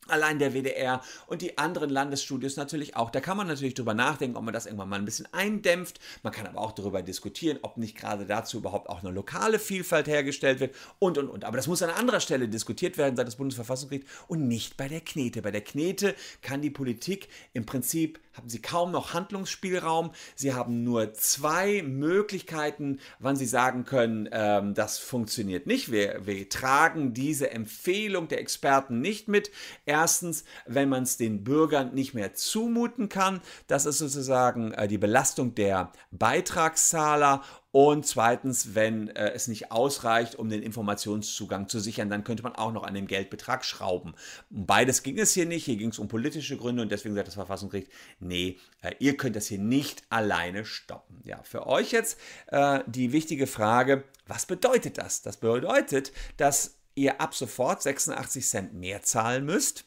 Allein 0.07 0.39
der 0.39 0.53
WDR 0.53 1.01
und 1.27 1.43
die 1.43 1.59
anderen 1.59 1.89
Landesstudios 1.89 2.55
natürlich 2.57 2.95
auch. 2.95 3.11
Da 3.11 3.21
kann 3.21 3.37
man 3.37 3.47
natürlich 3.47 3.75
drüber 3.75 3.93
nachdenken, 3.93 4.35
ob 4.35 4.43
man 4.43 4.53
das 4.53 4.65
irgendwann 4.65 4.89
mal 4.89 4.97
ein 4.97 5.05
bisschen 5.05 5.31
eindämpft. 5.31 5.99
Man 6.23 6.33
kann 6.33 6.47
aber 6.47 6.59
auch 6.59 6.71
darüber 6.71 7.03
diskutieren, 7.03 7.59
ob 7.61 7.77
nicht 7.77 7.95
gerade 7.95 8.25
dazu 8.25 8.57
überhaupt 8.57 8.89
auch 8.89 9.03
eine 9.03 9.11
lokale 9.11 9.59
Vielfalt 9.59 10.07
hergestellt 10.07 10.59
wird 10.59 10.75
und 10.97 11.19
und 11.19 11.29
und. 11.29 11.45
Aber 11.45 11.55
das 11.55 11.67
muss 11.67 11.83
an 11.83 11.91
anderer 11.91 12.19
Stelle 12.19 12.47
diskutiert 12.47 12.97
werden, 12.97 13.15
seit 13.15 13.27
das 13.27 13.35
Bundesverfassungsgericht 13.35 14.07
und 14.27 14.47
nicht 14.47 14.75
bei 14.75 14.87
der 14.87 15.01
Knete. 15.01 15.43
Bei 15.43 15.51
der 15.51 15.61
Knete 15.61 16.15
kann 16.41 16.61
die 16.61 16.71
Politik 16.71 17.29
im 17.53 17.65
Prinzip 17.65 18.19
haben 18.33 18.49
sie 18.49 18.61
kaum 18.61 18.91
noch 18.91 19.13
Handlungsspielraum. 19.13 20.11
Sie 20.35 20.53
haben 20.53 20.83
nur 20.83 21.13
zwei 21.13 21.81
Möglichkeiten, 21.81 22.99
wann 23.19 23.35
sie 23.35 23.45
sagen 23.45 23.83
können, 23.85 24.29
ähm, 24.31 24.73
das 24.73 24.97
funktioniert 24.99 25.67
nicht. 25.67 25.91
Wir, 25.91 26.25
wir 26.25 26.47
tragen 26.49 27.13
diese 27.13 27.51
Empfehlung 27.51 28.27
der 28.27 28.39
Experten 28.39 29.01
nicht 29.01 29.27
mit. 29.27 29.51
Erstens, 29.85 30.45
wenn 30.65 30.89
man 30.89 31.03
es 31.03 31.17
den 31.17 31.43
Bürgern 31.43 31.93
nicht 31.93 32.13
mehr 32.13 32.33
zumuten 32.33 33.09
kann. 33.09 33.41
Das 33.67 33.85
ist 33.85 33.97
sozusagen 33.97 34.71
äh, 34.73 34.87
die 34.87 34.97
Belastung 34.97 35.55
der 35.55 35.91
Beitragszahler 36.11 37.43
und 37.71 38.05
zweitens, 38.05 38.75
wenn 38.75 39.07
äh, 39.09 39.31
es 39.31 39.47
nicht 39.47 39.71
ausreicht, 39.71 40.35
um 40.35 40.49
den 40.49 40.61
Informationszugang 40.61 41.69
zu 41.69 41.79
sichern, 41.79 42.09
dann 42.09 42.25
könnte 42.25 42.43
man 42.43 42.53
auch 42.55 42.73
noch 42.73 42.83
an 42.83 42.93
dem 42.93 43.07
Geldbetrag 43.07 43.63
schrauben. 43.63 44.13
Beides 44.49 45.03
ging 45.03 45.17
es 45.17 45.33
hier 45.33 45.45
nicht. 45.45 45.65
Hier 45.65 45.77
ging 45.77 45.89
es 45.89 45.99
um 45.99 46.09
politische 46.09 46.57
Gründe 46.57 46.81
und 46.81 46.91
deswegen 46.91 47.15
sagt 47.15 47.27
das 47.27 47.35
Verfassungsgericht, 47.35 47.89
nee, 48.19 48.57
äh, 48.81 48.93
ihr 48.99 49.15
könnt 49.15 49.37
das 49.37 49.47
hier 49.47 49.59
nicht 49.59 50.03
alleine 50.09 50.65
stoppen. 50.65 51.21
Ja, 51.23 51.41
für 51.43 51.65
euch 51.65 51.91
jetzt 51.91 52.19
äh, 52.47 52.81
die 52.87 53.13
wichtige 53.13 53.47
Frage, 53.47 54.03
was 54.27 54.45
bedeutet 54.45 54.97
das? 54.97 55.21
Das 55.21 55.37
bedeutet, 55.37 56.11
dass 56.35 56.77
ihr 56.95 57.21
ab 57.21 57.33
sofort 57.33 57.81
86 57.81 58.45
Cent 58.45 58.73
mehr 58.73 59.01
zahlen 59.01 59.45
müsst 59.45 59.85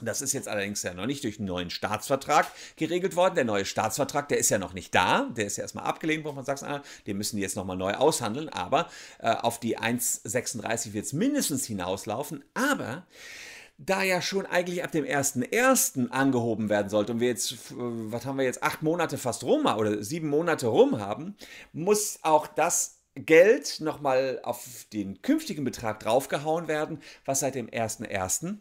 das 0.00 0.22
ist 0.22 0.32
jetzt 0.32 0.48
allerdings 0.48 0.82
ja 0.82 0.94
noch 0.94 1.06
nicht 1.06 1.24
durch 1.24 1.38
einen 1.38 1.48
neuen 1.48 1.70
Staatsvertrag 1.70 2.46
geregelt 2.76 3.16
worden. 3.16 3.34
Der 3.34 3.44
neue 3.44 3.64
Staatsvertrag, 3.64 4.28
der 4.28 4.38
ist 4.38 4.50
ja 4.50 4.58
noch 4.58 4.72
nicht 4.72 4.94
da. 4.94 5.28
Der 5.36 5.46
ist 5.46 5.56
ja 5.56 5.62
erstmal 5.62 5.84
abgelehnt 5.84 6.24
worden 6.24 6.36
von 6.36 6.44
Sachsen-Anhalt. 6.44 6.84
Den 7.06 7.16
müssen 7.18 7.36
die 7.36 7.42
jetzt 7.42 7.56
nochmal 7.56 7.76
neu 7.76 7.94
aushandeln. 7.94 8.48
Aber 8.48 8.88
äh, 9.18 9.30
auf 9.30 9.60
die 9.60 9.78
1,36 9.78 10.92
wird 10.92 11.04
es 11.06 11.12
mindestens 11.12 11.66
hinauslaufen. 11.66 12.44
Aber 12.54 13.06
da 13.78 14.02
ja 14.02 14.22
schon 14.22 14.46
eigentlich 14.46 14.84
ab 14.84 14.92
dem 14.92 15.04
1.1. 15.04 16.10
angehoben 16.10 16.68
werden 16.68 16.88
sollte 16.88 17.12
und 17.12 17.20
wir 17.20 17.28
jetzt, 17.28 17.56
was 17.70 18.24
haben 18.24 18.38
wir 18.38 18.44
jetzt, 18.44 18.62
acht 18.62 18.82
Monate 18.82 19.18
fast 19.18 19.44
rum 19.44 19.66
oder 19.66 20.02
sieben 20.02 20.28
Monate 20.28 20.68
rum 20.68 21.00
haben, 21.00 21.36
muss 21.72 22.18
auch 22.22 22.46
das 22.46 23.00
Geld 23.14 23.80
nochmal 23.80 24.40
auf 24.42 24.86
den 24.92 25.20
künftigen 25.20 25.64
Betrag 25.64 26.00
draufgehauen 26.00 26.68
werden, 26.68 27.00
was 27.24 27.40
seit 27.40 27.54
dem 27.54 27.68
1.1 27.68 28.58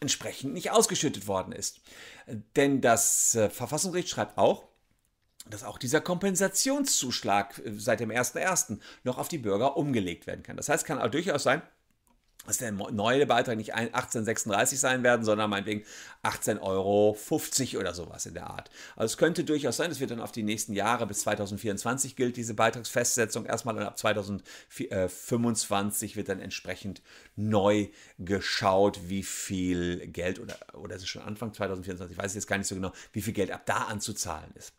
entsprechend 0.00 0.54
nicht 0.54 0.70
ausgeschüttet 0.70 1.26
worden 1.26 1.52
ist. 1.52 1.80
Denn 2.56 2.80
das 2.80 3.34
äh, 3.34 3.50
Verfassungsgericht 3.50 4.08
schreibt 4.08 4.38
auch, 4.38 4.68
dass 5.48 5.64
auch 5.64 5.78
dieser 5.78 6.00
Kompensationszuschlag 6.00 7.58
äh, 7.58 7.72
seit 7.76 8.00
dem 8.00 8.10
1.1. 8.10 8.78
noch 9.04 9.18
auf 9.18 9.28
die 9.28 9.38
Bürger 9.38 9.76
umgelegt 9.76 10.26
werden 10.26 10.42
kann. 10.42 10.56
Das 10.56 10.68
heißt, 10.68 10.84
kann 10.84 10.98
auch 10.98 11.10
durchaus 11.10 11.42
sein, 11.42 11.62
dass 12.46 12.58
der 12.58 12.72
neue 12.72 13.26
Beitrag 13.26 13.56
nicht 13.56 13.74
1836 13.74 14.80
sein 14.80 15.02
werden, 15.02 15.24
sondern 15.24 15.50
meinetwegen 15.50 15.84
18,50 16.22 16.62
Euro 16.62 17.18
oder 17.80 17.94
sowas 17.94 18.26
in 18.26 18.34
der 18.34 18.48
Art. 18.48 18.70
Also 18.96 19.12
es 19.12 19.18
könnte 19.18 19.44
durchaus 19.44 19.76
sein, 19.76 19.90
es 19.90 20.00
wird 20.00 20.10
dann 20.10 20.20
auf 20.20 20.32
die 20.32 20.42
nächsten 20.42 20.72
Jahre 20.72 21.06
bis 21.06 21.20
2024 21.20 22.16
gilt 22.16 22.36
diese 22.36 22.54
Beitragsfestsetzung 22.54 23.46
erstmal 23.46 23.76
und 23.76 23.82
ab 23.82 23.98
2025 23.98 26.16
wird 26.16 26.28
dann 26.28 26.40
entsprechend 26.40 27.02
neu 27.36 27.88
geschaut, 28.18 29.08
wie 29.08 29.22
viel 29.22 30.08
Geld 30.08 30.40
oder, 30.40 30.56
oder 30.74 30.96
ist 30.96 31.02
es 31.02 31.08
schon 31.08 31.22
Anfang 31.22 31.52
2024, 31.52 32.16
ich 32.16 32.22
weiß 32.22 32.34
jetzt 32.34 32.46
gar 32.46 32.58
nicht 32.58 32.68
so 32.68 32.74
genau, 32.74 32.92
wie 33.12 33.22
viel 33.22 33.34
Geld 33.34 33.50
ab 33.50 33.62
da 33.66 33.84
anzuzahlen 33.84 34.50
ist. 34.54 34.72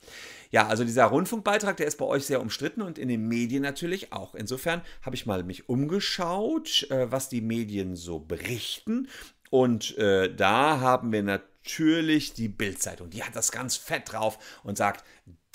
Ja, 0.52 0.68
also 0.68 0.84
dieser 0.84 1.06
Rundfunkbeitrag, 1.06 1.78
der 1.78 1.88
ist 1.88 1.98
bei 1.98 2.06
euch 2.06 2.26
sehr 2.26 2.42
umstritten 2.42 2.82
und 2.82 3.00
in 3.00 3.08
den 3.08 3.28
Medien 3.28 3.64
natürlich 3.64 4.12
auch. 4.12 4.36
Insofern 4.36 4.82
habe 5.02 5.16
ich 5.16 5.26
mal 5.26 5.44
mich 5.44 5.70
umgeschaut, 5.70 6.88
äh, 6.92 7.10
was 7.10 7.30
die 7.30 7.42
Medien 7.42 7.96
so 7.96 8.20
berichten. 8.20 9.08
Und 9.50 9.98
äh, 9.98 10.34
da 10.34 10.80
haben 10.82 11.12
wir 11.12 11.24
natürlich 11.24 12.34
die 12.34 12.50
Bildzeitung. 12.50 13.10
Die 13.10 13.24
hat 13.24 13.36
das 13.36 13.52
ganz 13.52 13.78
fett 13.78 14.12
drauf 14.12 14.38
und 14.64 14.78
sagt, 14.78 15.06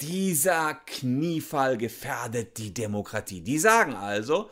dieser 0.01 0.75
Kniefall 0.87 1.79
gefährdet 1.79 2.59
die 2.59 2.73
Demokratie. 2.73 3.43
Die 3.43 3.59
sagen 3.59 3.95
also, 3.95 4.51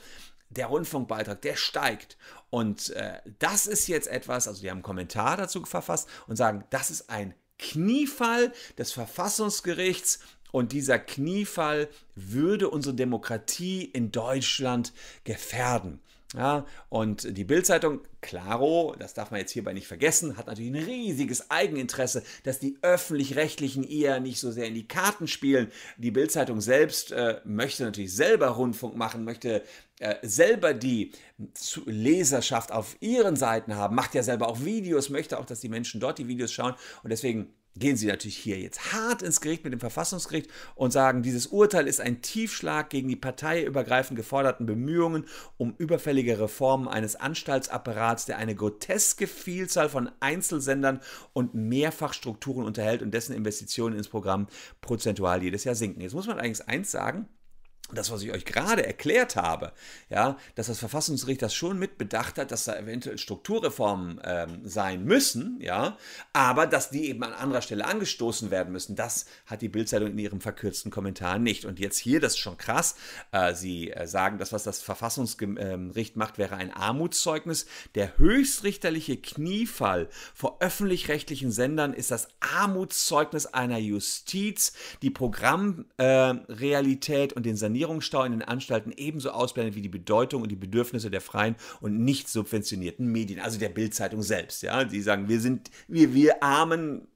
der 0.51 0.67
Rundfunkbeitrag, 0.67 1.41
der 1.43 1.57
steigt. 1.57 2.17
Und 2.51 2.91
äh, 2.91 3.21
das 3.39 3.67
ist 3.67 3.89
jetzt 3.89 4.09
etwas, 4.09 4.47
also 4.47 4.61
die 4.61 4.71
haben 4.71 4.79
einen 4.79 4.83
Kommentar 4.83 5.37
dazu 5.37 5.65
verfasst 5.65 6.09
und 6.27 6.37
sagen, 6.37 6.65
das 6.71 6.91
ist 6.91 7.11
ein 7.11 7.35
Kniefall 7.65 8.53
des 8.79 8.93
Verfassungsgerichts 8.93 10.21
und 10.53 10.73
dieser 10.73 10.99
Kniefall 10.99 11.89
würde 12.15 12.69
unsere 12.71 12.95
Demokratie 12.95 13.85
in 13.85 14.13
Deutschland 14.13 14.93
gefährden. 15.25 16.01
Ja, 16.37 16.67
und 16.89 17.37
die 17.37 17.45
Bildzeitung, 17.45 18.01
Claro, 18.25 18.97
das 18.99 19.13
darf 19.13 19.31
man 19.31 19.41
jetzt 19.41 19.53
hierbei 19.53 19.75
nicht 19.75 19.87
vergessen, 19.87 20.39
hat 20.39 20.47
natürlich 20.47 20.73
ein 20.73 20.83
riesiges 20.83 21.51
Eigeninteresse, 21.51 22.23
dass 22.43 22.59
die 22.59 22.79
öffentlich-rechtlichen 22.81 23.85
eher 23.85 24.19
nicht 24.19 24.41
so 24.41 24.51
sehr 24.51 24.67
in 24.67 24.75
die 24.75 24.89
Karten 24.89 25.29
spielen. 25.29 25.71
Die 25.99 26.11
Bildzeitung 26.11 26.63
selbst 26.63 27.13
äh, 27.13 27.41
möchte 27.45 27.85
natürlich 27.85 28.15
selber 28.15 28.49
Rundfunk 28.49 28.97
machen, 28.97 29.25
möchte 29.25 29.63
äh, 30.05 30.19
selber 30.23 30.75
die 30.75 31.13
Leserschaft 31.87 32.73
auf 32.73 32.97
ihren 33.01 33.37
Seiten 33.37 33.75
haben, 33.75 33.97
macht 33.97 34.15
ja 34.15 34.23
selber 34.23 34.49
auch 34.49 34.63
Videos, 34.63 35.09
möchte 35.09 35.39
auch, 35.39 35.47
dass 35.47 35.61
die 35.61 35.71
Menschen 35.71 35.99
dort 35.99 36.19
die 36.19 36.29
Videos 36.29 36.53
schauen 36.53 36.75
und 37.03 37.11
deswegen 37.11 37.55
gehen 37.77 37.97
sie 37.97 38.07
natürlich 38.07 38.37
hier 38.37 38.59
jetzt 38.61 38.93
hart 38.93 39.23
ins 39.23 39.41
Gericht 39.41 39.65
mit 39.65 39.73
dem 39.73 39.81
Verfassungsgericht 39.81 40.51
und 40.75 40.93
sagen, 40.93 41.23
dieses 41.23 41.47
Urteil 41.47 41.89
ist 41.89 42.03
ein 42.03 42.21
Tiefschlag 42.21 42.91
gegen 42.91 43.09
die 43.09 43.17
parteiübergreifend 43.17 44.17
geforderten 44.17 44.67
Bemühungen 44.67 45.25
um 45.57 45.75
überfällige 45.79 46.39
Reformen 46.39 46.87
eines 46.87 47.17
Anstaltsapparats, 47.17 48.27
der 48.27 48.37
eine 48.37 48.55
groteske 48.55 49.27
Vielzahl 49.27 49.89
von 49.89 50.11
Einzelsendern 50.21 51.01
und 51.33 51.55
Mehrfachstrukturen 51.55 52.65
unterhält 52.67 53.03
und 53.03 53.13
dessen 53.13 53.35
Investitionen 53.35 53.97
ins 53.97 54.09
Programm 54.09 54.49
prozentual 54.83 55.43
jedes 55.43 55.65
Jahr 55.65 55.75
sinken. 55.75 56.03
Jetzt 56.03 56.15
muss 56.15 56.27
man 56.27 56.39
eigentlich 56.39 56.69
eins 56.69 56.91
sagen, 56.91 57.27
das, 57.93 58.11
was 58.11 58.23
ich 58.23 58.33
euch 58.33 58.47
gerade 58.47 58.87
erklärt 58.87 59.37
habe, 59.37 59.73
ja, 60.09 60.39
dass 60.55 60.69
das 60.69 60.79
Verfassungsgericht 60.79 61.43
das 61.43 61.55
schon 61.55 61.79
mit 61.79 61.99
bedacht 61.99 62.39
hat, 62.39 62.51
dass 62.51 62.65
da 62.65 62.75
eventuell 62.77 63.19
Strukturreformen 63.19 64.23
ähm, 64.25 64.63
sein 64.65 65.05
müssen, 65.05 65.59
ja, 65.61 65.99
aber 66.33 66.67
dass 66.67 66.89
die 66.91 67.11
eben 67.11 67.23
an 67.23 67.35
anderer 67.35 67.61
Stelle 67.61 67.85
angestoßen 67.85 68.51
werden 68.51 68.73
müssen, 68.73 68.97
das 68.97 69.27
hat 69.47 69.61
die 69.61 69.69
Bildzeitung 69.69 70.13
in 70.13 70.19
ihrem 70.19 70.41
verkürzten 70.41 70.91
Kommentar 70.91 71.39
nicht. 71.39 71.67
Und 71.67 71.79
jetzt 71.79 71.99
hier, 71.99 72.21
das 72.21 72.33
ist 72.33 72.39
schon 72.39 72.57
krass, 72.57 72.97
äh, 73.33 73.53
sie 73.55 73.91
äh, 73.91 74.07
sagen, 74.07 74.39
das, 74.39 74.51
was 74.53 74.65
das 74.65 74.81
Verfassungsgericht 74.81 76.17
macht, 76.17 76.39
wäre 76.39 76.57
ein 76.57 76.73
Armutszeugnis. 76.73 77.67
Der 77.95 78.17
höchstrichterliche 78.19 79.19
Kniefall 79.19 80.09
vor 80.35 80.57
öffentlich-rechtlichen 80.61 81.53
Sendern 81.53 81.93
ist 81.93 82.11
das 82.11 82.29
Armutszeugnis 82.41 83.45
einer 83.47 83.79
Justiz, 83.79 84.73
die 85.03 85.11
Programmrealität 85.11 87.33
äh, 87.33 87.35
und 87.35 87.45
den 87.45 87.57
Sanierungsstau 87.75 88.23
in 88.23 88.33
den 88.33 88.43
Anstalten 88.43 88.93
ebenso 88.97 89.31
ausblendet 89.31 89.75
wie 89.75 89.83
die 89.83 89.89
Bedeutung 89.89 90.43
und 90.43 90.49
die 90.49 90.57
Bedürfnisse 90.57 91.11
der 91.11 91.21
freien 91.21 91.57
und 91.81 91.99
nicht 92.05 92.29
subventionierten 92.29 93.07
Medien, 93.11 93.41
also 93.41 93.59
der 93.59 93.69
Bildzeitung 93.69 94.23
selbst. 94.23 94.63
Ja, 94.63 94.85
die 94.85 95.03
sagen, 95.03 95.29
wir 95.29 95.41
sind, 95.41 95.71
wir, 95.89 96.15
wir 96.15 96.43
armen 96.43 97.09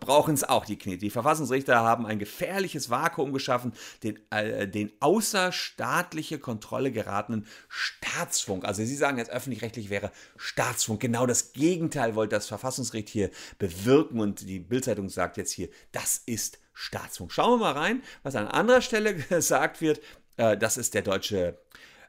brauchen 0.00 0.34
es 0.34 0.42
auch, 0.42 0.64
die 0.64 0.76
Knie. 0.76 0.96
Die 0.96 1.10
Verfassungsrichter 1.10 1.76
haben 1.76 2.04
ein 2.04 2.18
gefährliches 2.18 2.90
Vakuum 2.90 3.32
geschaffen, 3.32 3.72
den, 4.02 4.18
äh, 4.30 4.66
den 4.66 4.90
außerstaatliche 4.98 6.40
Kontrolle 6.40 6.90
geratenen 6.90 7.46
Staatsfunk. 7.68 8.64
Also 8.64 8.84
Sie 8.84 8.96
sagen 8.96 9.18
jetzt 9.18 9.30
öffentlich-rechtlich 9.30 9.88
wäre 9.88 10.10
Staatsfunk. 10.36 10.98
Genau 10.98 11.26
das 11.26 11.52
Gegenteil 11.52 12.16
wollte 12.16 12.34
das 12.34 12.48
Verfassungsgericht 12.48 13.08
hier 13.08 13.30
bewirken 13.60 14.18
und 14.18 14.48
die 14.48 14.58
Bildzeitung 14.58 15.08
sagt 15.08 15.36
jetzt 15.36 15.52
hier, 15.52 15.68
das 15.92 16.20
ist 16.26 16.58
Staatsfunk. 16.78 17.32
Schauen 17.32 17.58
wir 17.58 17.72
mal 17.72 17.72
rein, 17.72 18.02
was 18.22 18.36
an 18.36 18.46
anderer 18.46 18.80
Stelle 18.80 19.14
gesagt 19.28 19.80
wird. 19.80 20.00
Äh, 20.36 20.56
das 20.56 20.76
ist 20.76 20.94
der 20.94 21.02
deutsche 21.02 21.58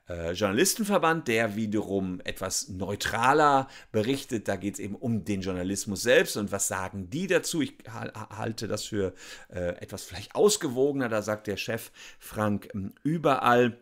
äh, 0.07 0.33
Journalistenverband, 0.33 1.27
der 1.27 1.55
wiederum 1.55 2.21
etwas 2.23 2.69
neutraler 2.69 3.67
berichtet. 3.91 4.47
Da 4.47 4.57
geht 4.57 4.75
es 4.75 4.79
eben 4.79 4.93
um 4.93 5.25
den 5.25 5.41
Journalismus 5.41 6.03
selbst 6.03 6.37
und 6.37 6.51
was 6.51 6.67
sagen 6.67 7.09
die 7.09 7.25
dazu. 7.25 7.61
Ich 7.61 7.73
halte 7.89 8.67
das 8.67 8.85
für 8.85 9.15
äh, 9.51 9.69
etwas 9.81 10.03
vielleicht 10.03 10.35
ausgewogener. 10.35 11.09
Da 11.09 11.23
sagt 11.23 11.47
der 11.47 11.57
Chef 11.57 11.91
Frank 12.19 12.69
ähm, 12.75 12.93
überall. 13.03 13.75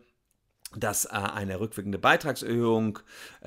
dass 0.76 1.06
eine 1.06 1.60
rückwirkende 1.60 1.98
Beitragserhöhung 1.98 2.98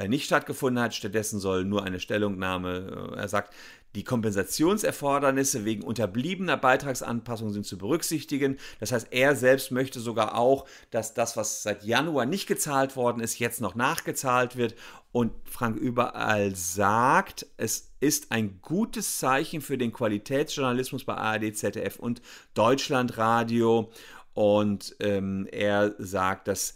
nicht 0.07 0.25
stattgefunden 0.25 0.83
hat. 0.83 0.95
Stattdessen 0.95 1.39
soll 1.39 1.65
nur 1.65 1.83
eine 1.83 1.99
Stellungnahme, 1.99 3.13
er 3.15 3.27
sagt, 3.27 3.53
die 3.95 4.03
Kompensationserfordernisse 4.03 5.65
wegen 5.65 5.83
unterbliebener 5.83 6.57
Beitragsanpassungen 6.57 7.53
sind 7.53 7.65
zu 7.65 7.77
berücksichtigen. 7.77 8.57
Das 8.79 8.91
heißt, 8.91 9.07
er 9.11 9.35
selbst 9.35 9.71
möchte 9.71 9.99
sogar 9.99 10.37
auch, 10.37 10.65
dass 10.91 11.13
das, 11.13 11.35
was 11.35 11.63
seit 11.63 11.83
Januar 11.83 12.25
nicht 12.25 12.47
gezahlt 12.47 12.95
worden 12.95 13.21
ist, 13.21 13.39
jetzt 13.39 13.61
noch 13.61 13.75
nachgezahlt 13.75 14.55
wird. 14.55 14.75
Und 15.11 15.33
Frank 15.43 15.75
Überall 15.75 16.55
sagt, 16.55 17.45
es 17.57 17.91
ist 17.99 18.31
ein 18.31 18.59
gutes 18.61 19.17
Zeichen 19.17 19.61
für 19.61 19.77
den 19.77 19.91
Qualitätsjournalismus 19.91 21.03
bei 21.03 21.15
ARD, 21.15 21.55
ZDF 21.55 21.99
und 21.99 22.21
Deutschlandradio. 22.53 23.91
Und 24.33 24.95
ähm, 24.99 25.47
er 25.51 25.95
sagt, 25.97 26.47
dass 26.47 26.75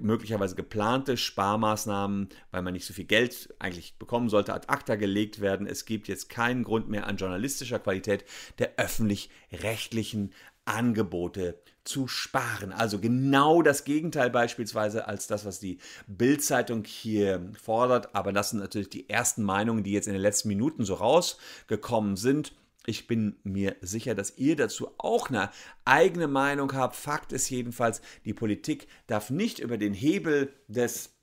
möglicherweise 0.00 0.54
geplante 0.54 1.16
Sparmaßnahmen, 1.16 2.28
weil 2.50 2.62
man 2.62 2.72
nicht 2.72 2.86
so 2.86 2.92
viel 2.92 3.04
Geld 3.04 3.54
eigentlich 3.58 3.98
bekommen 3.98 4.28
sollte, 4.28 4.54
ad 4.54 4.68
acta 4.68 4.96
gelegt 4.96 5.40
werden. 5.40 5.66
Es 5.66 5.84
gibt 5.84 6.08
jetzt 6.08 6.28
keinen 6.28 6.64
Grund 6.64 6.88
mehr 6.88 7.06
an 7.06 7.16
journalistischer 7.16 7.78
Qualität 7.78 8.24
der 8.58 8.74
öffentlich-rechtlichen 8.76 10.32
Angebote 10.64 11.60
zu 11.84 12.08
sparen. 12.08 12.72
Also 12.72 12.98
genau 12.98 13.60
das 13.60 13.84
Gegenteil 13.84 14.30
beispielsweise 14.30 15.06
als 15.06 15.26
das, 15.26 15.44
was 15.44 15.60
die 15.60 15.78
Bild-Zeitung 16.06 16.84
hier 16.84 17.50
fordert. 17.60 18.14
Aber 18.14 18.32
das 18.32 18.50
sind 18.50 18.60
natürlich 18.60 18.88
die 18.88 19.08
ersten 19.08 19.42
Meinungen, 19.42 19.84
die 19.84 19.92
jetzt 19.92 20.06
in 20.06 20.14
den 20.14 20.22
letzten 20.22 20.48
Minuten 20.48 20.84
so 20.84 20.94
rausgekommen 20.94 22.16
sind. 22.16 22.54
Ich 22.86 23.06
bin 23.06 23.36
mir 23.44 23.76
sicher, 23.80 24.14
dass 24.14 24.36
ihr 24.36 24.56
dazu 24.56 24.90
auch 24.98 25.30
eine 25.30 25.50
eigene 25.84 26.28
Meinung 26.28 26.72
habt. 26.74 26.96
Fakt 26.96 27.32
ist 27.32 27.48
jedenfalls, 27.48 28.02
die 28.24 28.34
Politik 28.34 28.88
darf 29.06 29.30
nicht 29.30 29.58
über 29.58 29.78
den 29.78 29.94
Hebel 29.94 30.52
des 30.68 31.14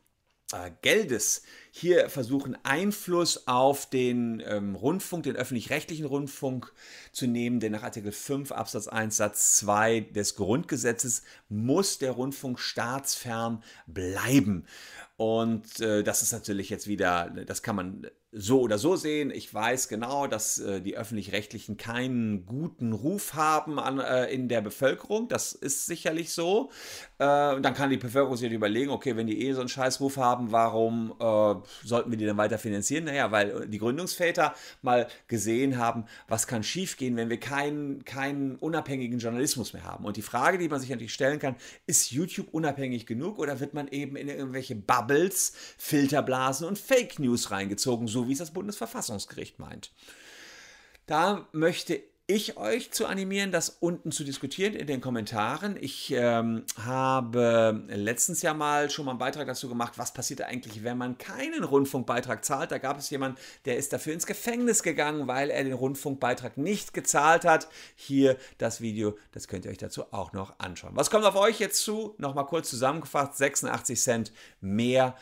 äh, 0.53 0.72
Geldes 0.82 1.44
hier 1.74 2.10
versuchen, 2.10 2.58
Einfluss 2.63 3.48
auf 3.48 3.90
den 3.90 4.44
ähm, 4.46 4.75
Rundfunk, 4.75 5.24
den 5.24 5.38
öffentlich-rechtlichen 5.38 6.06
Rundfunk 6.06 6.74
zu 7.13 7.28
nehmen, 7.28 7.62
denn 7.62 7.72
nach 7.72 7.84
Artikel 7.84 8.12
5 8.12 8.51
Absatz 8.51 8.90
1 8.90 9.16
Satz 9.16 9.56
2 9.56 10.01
des 10.01 10.36
Grundgesetzes 10.36 11.24
muss 11.48 11.98
der 11.98 12.12
Rundfunk 12.12 12.60
staatsfern 12.60 13.63
bleiben. 13.88 14.66
Und 15.16 15.80
äh, 15.80 16.04
das 16.04 16.22
ist 16.22 16.34
natürlich 16.34 16.70
jetzt 16.70 16.88
wieder, 16.88 17.30
das 17.46 17.62
kann 17.62 17.75
man 17.75 18.08
so 18.32 18.62
oder 18.62 18.78
so 18.78 18.96
sehen. 18.96 19.30
Ich 19.30 19.54
weiß 19.54 19.90
genau, 19.90 20.25
dass 20.25 20.58
äh, 20.58 20.82
die 20.82 20.98
öffentlich-rechtlichen 20.98 21.78
keinen 21.78 22.46
guten 22.46 22.94
Ruf 22.94 23.34
haben 23.34 23.78
an, 23.78 24.00
äh, 24.00 24.34
in 24.34 24.48
der 24.48 24.62
Bevölkerung. 24.62 25.28
Das 25.28 25.51
ist 25.51 25.86
sicherlich 25.86 26.32
so. 26.32 26.72
Äh, 27.20 27.54
und 27.56 27.63
dann 27.63 27.74
kann 27.74 27.90
die 27.90 27.98
Bevölkerung 27.98 28.38
sich 28.38 28.51
überlegen, 28.51 28.90
okay, 28.90 29.18
wenn 29.18 29.28
die 29.28 29.46
eh 29.46 29.54
so 29.54 29.60
einen 29.60 29.70
Scheißruf 29.70 30.18
haben, 30.18 30.51
warum 30.51 31.13
äh, 31.20 31.61
sollten 31.84 32.12
wir 32.12 32.18
die 32.18 32.25
dann 32.25 32.38
weiter 32.38 32.58
finanzieren? 32.58 33.06
Naja, 33.06 33.32
weil 33.32 33.68
die 33.68 33.80
Gründungsväter 33.80 34.56
mal 34.82 35.08
gesehen 35.27 35.77
haben, 35.77 36.06
was 36.27 36.48
kann 36.48 36.63
schiefgehen, 36.63 37.15
wenn 37.15 37.30
wir 37.30 37.39
keinen, 37.39 38.06
keinen 38.06 38.56
unabhängigen 38.56 39.20
Journalismus 39.20 39.74
mehr 39.74 39.84
haben. 39.84 40.06
Und 40.06 40.18
die 40.18 40.22
Frage, 40.22 40.58
die 40.58 40.70
man 40.70 40.80
sich 40.80 40.89
natürlich 40.89 41.13
stellen 41.13 41.39
kann, 41.39 41.56
ist 41.88 42.12
YouTube 42.12 42.50
unabhängig 42.51 43.06
genug 43.06 43.39
oder 43.39 43.60
wird 43.60 43.74
man 43.74 43.88
eben 43.88 44.15
in 44.15 44.27
irgendwelche 44.27 44.75
Bubbles, 44.75 45.53
Filterblasen 45.77 46.68
und 46.68 46.77
Fake 46.77 47.20
News 47.20 47.51
reingezogen, 47.51 48.08
so 48.08 48.27
wie 48.27 48.34
es 48.34 48.39
das 48.39 48.51
Bundesverfassungsgericht 48.51 49.60
meint. 49.60 49.91
Da 51.06 51.48
möchte 51.51 52.01
ich 52.28 52.58
euch 52.58 52.92
zu 52.92 53.08
animieren, 53.08 53.51
das 53.51 53.70
unten 53.70 54.12
zu 54.12 54.24
diskutieren 54.24 54.74
in 54.74 54.88
den 54.88 55.01
Kommentaren. 55.01 55.78
Ich 55.80 56.12
ähm, 56.12 56.63
habe 56.78 57.84
letztens 57.90 58.42
ja 58.42 58.54
mal 58.54 58.90
schon 58.90 59.06
mal 59.06 59.12
einen 59.12 59.20
Beitrag 59.20 59.48
dazu 59.48 59.68
gemacht, 59.68 59.94
was 59.98 60.13
passiert 60.13 60.42
eigentlich, 60.42 60.84
wenn 60.84 60.98
man 60.98 61.18
keinen 61.18 61.63
Rundfunkbeitrag 61.63 62.46
zahlt. 62.46 62.72
Da 62.72 62.78
gab 62.78 62.98
es 62.98 63.10
jemanden, 63.10 63.38
der 63.66 63.78
ist 63.78 63.92
dafür 63.92 64.13
ins 64.13 64.25
Gefängnis 64.25 64.84
gegangen, 64.84 65.28
weil 65.28 65.50
er 65.50 65.63
den 65.63 65.74
Rundfunkbeitrag 65.74 66.58
nicht 66.58 66.94
gezahlt 66.94 67.44
hat. 67.44 67.68
Hier 67.96 68.38
das 68.58 68.82
Video, 68.82 69.18
das 69.32 69.48
könnt 69.48 69.66
ihr 69.66 69.72
euch 69.72 69.78
dazu 69.78 70.06
auch 70.12 70.32
noch 70.34 70.60
anschauen. 70.60 70.96
Was 70.96 71.10
kommt 71.10 71.25
auf 71.25 71.36
euch 71.36 71.60
jetzt 71.60 71.84
zu? 71.84 72.16
Nochmal 72.18 72.46
kurz 72.46 72.70
zusammengefasst, 72.70 73.38
86 73.38 74.01
Cent 74.01 74.31
mehr 74.62 75.16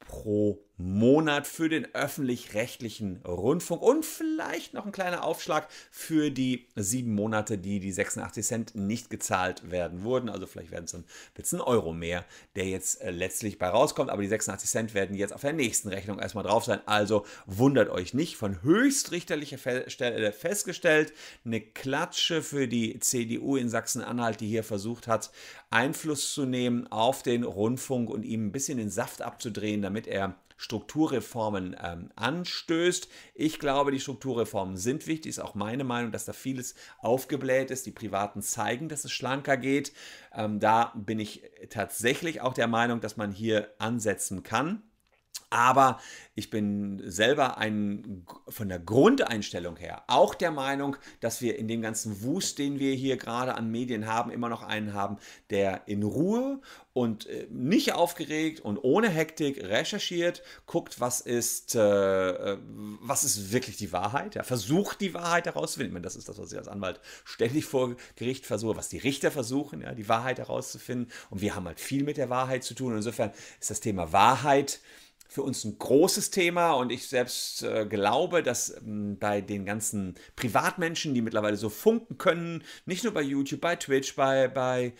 pro 0.00 0.62
Monat 0.80 1.46
für 1.46 1.68
den 1.68 1.94
öffentlich-rechtlichen 1.94 3.22
Rundfunk 3.26 3.82
und 3.82 4.04
vielleicht 4.04 4.72
noch 4.72 4.86
ein 4.86 4.92
kleiner 4.92 5.24
Aufschlag 5.24 5.68
für 5.90 6.30
die 6.30 6.68
sieben 6.74 7.14
Monate, 7.14 7.58
die 7.58 7.80
die 7.80 7.92
86 7.92 8.46
Cent 8.46 8.74
nicht 8.74 9.10
gezahlt 9.10 9.70
werden 9.70 10.04
wurden. 10.04 10.30
Also 10.30 10.46
vielleicht 10.46 10.70
werden 10.70 10.86
es 10.86 10.92
dann 10.92 11.04
wird's 11.34 11.52
ein 11.52 11.60
Euro 11.60 11.92
mehr, 11.92 12.24
der 12.56 12.64
jetzt 12.64 13.02
äh, 13.02 13.10
letztlich 13.10 13.58
bei 13.58 13.68
rauskommt. 13.68 14.10
Aber 14.10 14.22
die 14.22 14.28
86 14.28 14.70
Cent 14.70 14.94
werden 14.94 15.14
jetzt 15.14 15.34
auf 15.34 15.42
der 15.42 15.52
nächsten 15.52 15.88
Rechnung 15.88 16.18
erstmal 16.18 16.44
drauf 16.44 16.64
sein. 16.64 16.80
Also 16.86 17.26
wundert 17.46 17.90
euch 17.90 18.14
nicht. 18.14 18.36
Von 18.36 18.62
höchstrichterlicher 18.62 19.58
Stelle 19.90 20.32
festgestellt, 20.32 21.12
eine 21.44 21.60
Klatsche 21.60 22.42
für 22.42 22.68
die 22.68 22.98
CDU 23.00 23.56
in 23.56 23.68
Sachsen-Anhalt, 23.68 24.40
die 24.40 24.48
hier 24.48 24.64
versucht 24.64 25.08
hat, 25.08 25.30
Einfluss 25.68 26.32
zu 26.32 26.46
nehmen 26.46 26.90
auf 26.90 27.22
den 27.22 27.44
Rundfunk 27.44 28.08
und 28.08 28.24
ihm 28.24 28.46
ein 28.46 28.52
bisschen 28.52 28.78
den 28.78 28.90
Saft 28.90 29.20
abzudrehen, 29.20 29.82
damit 29.82 30.06
er 30.06 30.36
Strukturreformen 30.60 31.74
ähm, 31.82 32.10
anstößt. 32.16 33.08
Ich 33.34 33.58
glaube, 33.58 33.92
die 33.92 33.98
Strukturreformen 33.98 34.76
sind 34.76 35.06
wichtig. 35.06 35.30
Ist 35.30 35.38
auch 35.38 35.54
meine 35.54 35.84
Meinung, 35.84 36.12
dass 36.12 36.26
da 36.26 36.34
vieles 36.34 36.74
aufgebläht 36.98 37.70
ist. 37.70 37.86
Die 37.86 37.92
Privaten 37.92 38.42
zeigen, 38.42 38.90
dass 38.90 39.06
es 39.06 39.10
schlanker 39.10 39.56
geht. 39.56 39.94
Ähm, 40.34 40.60
da 40.60 40.92
bin 40.94 41.18
ich 41.18 41.42
tatsächlich 41.70 42.42
auch 42.42 42.52
der 42.52 42.66
Meinung, 42.66 43.00
dass 43.00 43.16
man 43.16 43.32
hier 43.32 43.74
ansetzen 43.78 44.42
kann. 44.42 44.82
Aber 45.50 45.98
ich 46.36 46.48
bin 46.48 47.02
selber 47.04 47.58
ein, 47.58 48.24
von 48.48 48.68
der 48.68 48.78
Grundeinstellung 48.78 49.76
her 49.76 50.04
auch 50.06 50.36
der 50.36 50.52
Meinung, 50.52 50.96
dass 51.18 51.42
wir 51.42 51.58
in 51.58 51.66
dem 51.66 51.82
ganzen 51.82 52.22
Wust, 52.22 52.58
den 52.58 52.78
wir 52.78 52.94
hier 52.94 53.16
gerade 53.16 53.56
an 53.56 53.70
Medien 53.70 54.06
haben, 54.06 54.30
immer 54.30 54.48
noch 54.48 54.62
einen 54.62 54.94
haben, 54.94 55.18
der 55.50 55.82
in 55.86 56.04
Ruhe 56.04 56.60
und 56.92 57.26
äh, 57.26 57.48
nicht 57.50 57.94
aufgeregt 57.94 58.60
und 58.60 58.78
ohne 58.78 59.08
Hektik 59.08 59.62
recherchiert, 59.62 60.42
guckt, 60.66 61.00
was 61.00 61.20
ist, 61.20 61.74
äh, 61.74 62.56
was 63.00 63.24
ist 63.24 63.52
wirklich 63.52 63.76
die 63.76 63.92
Wahrheit, 63.92 64.36
ja, 64.36 64.44
versucht 64.44 65.00
die 65.00 65.14
Wahrheit 65.14 65.46
herauszufinden. 65.46 65.92
Meine, 65.92 66.04
das 66.04 66.16
ist 66.16 66.28
das, 66.28 66.38
was 66.38 66.52
ich 66.52 66.58
als 66.58 66.68
Anwalt 66.68 67.00
ständig 67.24 67.64
vor 67.64 67.96
Gericht 68.14 68.46
versuche, 68.46 68.76
was 68.76 68.88
die 68.88 68.98
Richter 68.98 69.32
versuchen, 69.32 69.82
ja, 69.82 69.94
die 69.94 70.08
Wahrheit 70.08 70.38
herauszufinden. 70.38 71.10
Und 71.28 71.40
wir 71.40 71.56
haben 71.56 71.66
halt 71.66 71.80
viel 71.80 72.04
mit 72.04 72.16
der 72.16 72.30
Wahrheit 72.30 72.62
zu 72.62 72.74
tun. 72.74 72.92
Und 72.92 72.98
insofern 72.98 73.32
ist 73.60 73.70
das 73.70 73.80
Thema 73.80 74.12
Wahrheit 74.12 74.80
für 75.30 75.44
uns 75.44 75.64
ein 75.64 75.78
großes 75.78 76.32
Thema 76.32 76.72
und 76.72 76.90
ich 76.90 77.06
selbst 77.06 77.62
äh, 77.62 77.86
glaube, 77.86 78.42
dass 78.42 78.76
ähm, 78.78 79.16
bei 79.16 79.40
den 79.40 79.64
ganzen 79.64 80.16
Privatmenschen, 80.34 81.14
die 81.14 81.22
mittlerweile 81.22 81.56
so 81.56 81.68
funken 81.68 82.18
können, 82.18 82.64
nicht 82.84 83.04
nur 83.04 83.14
bei 83.14 83.22
YouTube, 83.22 83.60
bei 83.60 83.76
Twitch, 83.76 84.16
bei, 84.16 84.48
bei 84.48 84.92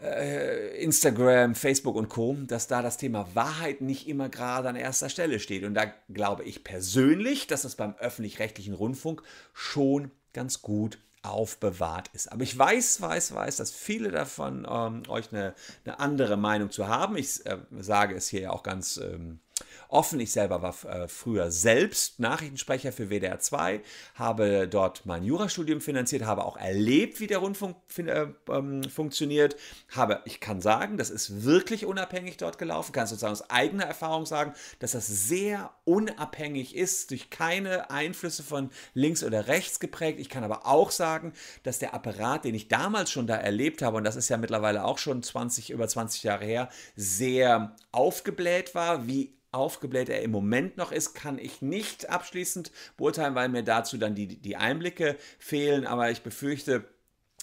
äh, 0.00 0.82
Instagram, 0.82 1.54
Facebook 1.54 1.96
und 1.96 2.08
Co., 2.08 2.34
dass 2.46 2.66
da 2.66 2.80
das 2.80 2.96
Thema 2.96 3.28
Wahrheit 3.34 3.82
nicht 3.82 4.08
immer 4.08 4.30
gerade 4.30 4.70
an 4.70 4.76
erster 4.76 5.10
Stelle 5.10 5.38
steht. 5.38 5.64
Und 5.64 5.74
da 5.74 5.92
glaube 6.08 6.44
ich 6.44 6.64
persönlich, 6.64 7.46
dass 7.46 7.60
das 7.60 7.76
beim 7.76 7.94
öffentlich-rechtlichen 7.96 8.72
Rundfunk 8.72 9.22
schon 9.52 10.12
ganz 10.32 10.62
gut 10.62 10.98
aufbewahrt 11.30 12.08
ist. 12.12 12.32
Aber 12.32 12.42
ich 12.42 12.56
weiß, 12.56 13.00
weiß, 13.00 13.34
weiß, 13.34 13.56
dass 13.56 13.70
viele 13.70 14.10
davon 14.10 14.66
ähm, 14.68 15.02
euch 15.08 15.32
eine, 15.32 15.54
eine, 15.84 16.00
andere 16.00 16.36
Meinung 16.36 16.70
zu 16.70 16.88
haben. 16.88 17.16
Ich 17.16 17.44
äh, 17.46 17.58
sage 17.78 18.14
es 18.14 18.28
hier 18.28 18.40
ja 18.40 18.50
auch 18.50 18.62
ganz 18.62 18.96
ähm, 18.98 19.40
offen. 19.88 20.20
Ich 20.20 20.32
selber 20.32 20.62
war 20.62 20.74
äh, 20.84 21.08
früher 21.08 21.50
selbst 21.50 22.20
Nachrichtensprecher 22.20 22.92
für 22.92 23.10
WDR 23.10 23.38
2, 23.38 23.80
habe 24.14 24.68
dort 24.68 25.06
mein 25.06 25.24
Jurastudium 25.24 25.80
finanziert, 25.80 26.24
habe 26.24 26.44
auch 26.44 26.56
erlebt, 26.56 27.20
wie 27.20 27.26
der 27.26 27.38
Rundfunk 27.38 27.76
äh, 27.98 28.26
ähm, 28.48 28.84
funktioniert. 28.84 29.56
Habe, 29.94 30.20
ich 30.24 30.40
kann 30.40 30.60
sagen, 30.60 30.96
das 30.96 31.10
ist 31.10 31.44
wirklich 31.44 31.86
unabhängig 31.86 32.36
dort 32.36 32.58
gelaufen. 32.58 32.92
Kann 32.92 33.06
sozusagen 33.06 33.32
aus 33.32 33.50
eigener 33.50 33.84
Erfahrung 33.84 34.26
sagen, 34.26 34.52
dass 34.78 34.92
das 34.92 35.06
sehr 35.06 35.70
unabhängig 35.84 36.74
ist, 36.74 37.10
durch 37.10 37.30
keine 37.30 37.90
Einflüsse 37.90 38.42
von 38.42 38.70
links 38.94 39.22
oder 39.22 39.46
rechts 39.46 39.80
geprägt. 39.80 40.20
Ich 40.20 40.28
kann 40.28 40.44
aber 40.44 40.66
auch 40.66 40.90
sagen, 40.90 41.32
dass 41.62 41.78
der 41.78 41.94
Apparat, 41.94 42.44
den 42.44 42.54
ich 42.54 42.68
damals 42.68 43.10
schon 43.10 43.26
da 43.26 43.36
erlebt 43.36 43.82
habe, 43.82 43.96
und 43.96 44.04
das 44.04 44.16
ist 44.16 44.28
ja 44.28 44.36
mittlerweile 44.36 44.84
auch 44.84 44.98
schon 44.98 45.22
20, 45.22 45.70
über 45.70 45.86
20 45.86 46.22
Jahre 46.22 46.44
her, 46.44 46.68
sehr 46.96 47.76
aufgebläht 47.92 48.74
war, 48.74 49.06
wie 49.06 49.35
aufgebläht 49.56 50.08
er 50.08 50.22
im 50.22 50.30
Moment 50.30 50.76
noch 50.76 50.92
ist, 50.92 51.14
kann 51.14 51.38
ich 51.38 51.62
nicht 51.62 52.10
abschließend 52.10 52.70
beurteilen, 52.96 53.34
weil 53.34 53.48
mir 53.48 53.62
dazu 53.62 53.96
dann 53.98 54.14
die, 54.14 54.40
die 54.40 54.56
Einblicke 54.56 55.16
fehlen. 55.38 55.86
Aber 55.86 56.10
ich 56.10 56.22
befürchte, 56.22 56.84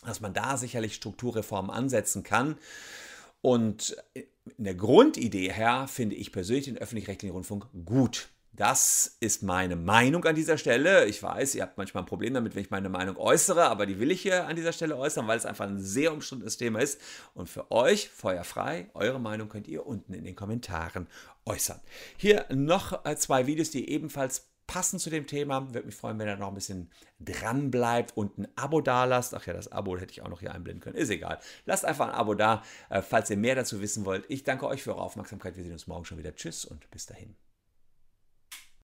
dass 0.06 0.21
man 0.21 0.34
da 0.34 0.58
sicherlich 0.58 0.95
Strukturreformen 0.95 1.71
ansetzen 1.71 2.23
kann. 2.23 2.58
Und 3.41 3.95
in 4.13 4.63
der 4.63 4.76
Grundidee 4.76 5.52
her 5.52 5.88
finde 5.88 6.15
ich 6.15 6.32
persönlich 6.32 6.65
den 6.65 6.78
öffentlich-rechtlichen 6.78 7.34
Rundfunk 7.34 7.67
gut. 7.86 8.30
Das 8.56 9.18
ist 9.20 9.42
meine 9.42 9.76
Meinung 9.76 10.24
an 10.26 10.36
dieser 10.36 10.60
Stelle. 10.60 11.06
Ich 11.06 11.24
weiß, 11.24 11.56
ihr 11.56 11.63
habt 11.63 11.78
manchmal 11.78 12.04
ein 12.04 12.08
Problem 12.08 12.36
damit, 12.36 12.54
wenn 12.54 12.62
ich 12.62 12.70
meine 12.70 12.88
Meinung 12.88 13.18
äußere, 13.18 13.63
aber 13.66 13.88
die 13.88 14.00
will 14.00 14.12
ich 14.12 14.22
hier 14.22 14.48
an 14.48 14.56
dieser 14.56 14.74
Stelle 14.74 14.96
äußern, 14.96 15.28
weil 15.28 15.39
es 15.39 15.48
einfach 15.48 15.66
ein 15.66 15.80
sehr 15.80 16.13
umstrittenes 16.13 16.58
Thema 16.58 16.80
ist. 16.80 17.02
Und 17.34 17.50
für 17.50 17.72
euch, 17.72 18.10
feuerfrei, 18.10 18.92
eure 18.94 19.20
Meinung 19.20 19.50
könnt 19.50 19.68
ihr 19.68 19.88
unten 19.88 20.13
in 20.13 20.24
den 20.24 20.36
Kommentaren 20.36 21.08
äußern. 21.46 21.80
Hier 22.16 22.46
noch 22.54 23.04
äh, 23.06 23.16
zwei 23.16 23.48
Videos, 23.48 23.72
die 23.72 23.89
ebenfalls 23.89 24.52
passend 24.68 25.02
zu 25.02 25.10
dem 25.10 25.26
Thema. 25.26 25.74
Würde 25.74 25.88
mich 25.88 25.96
freuen, 25.96 26.20
wenn 26.20 26.28
ihr 26.28 26.38
noch 26.38 26.50
ein 26.50 26.54
bisschen 26.54 26.92
dran 27.20 27.72
bleibt 27.72 28.16
und 28.16 28.38
ein 28.38 28.48
Abo 28.56 28.82
da 28.82 29.06
lasst. 29.06 29.34
Ach 29.34 29.46
ja, 29.48 29.54
das 29.54 29.72
Abo 29.72 29.98
hätte 29.98 30.12
ich 30.12 30.22
auch 30.22 30.30
noch 30.30 30.42
hier 30.42 30.54
einblenden 30.54 30.80
können. 30.80 30.96
Ist 30.96 31.10
egal. 31.10 31.39
Lasst 31.66 31.86
einfach 31.86 32.10
ein 32.10 32.13
Abo 32.13 32.36
da, 32.36 32.62
äh, 32.92 33.02
falls 33.02 33.32
ihr 33.32 33.38
mehr 33.38 33.56
dazu 33.56 33.82
wissen 33.82 34.06
wollt. 34.06 34.26
Ich 34.30 34.44
danke 34.44 34.68
euch 34.68 34.84
für 34.84 34.92
eure 34.92 35.02
Aufmerksamkeit. 35.02 35.58
Wir 35.58 35.63
sehen 35.63 35.74
uns 35.74 35.88
morgen 35.88 36.06
schon 36.06 36.20
wieder. 36.20 36.36
Tschüss 36.36 36.66
und 36.66 36.88
bis 36.92 37.08
dahin. 37.08 37.36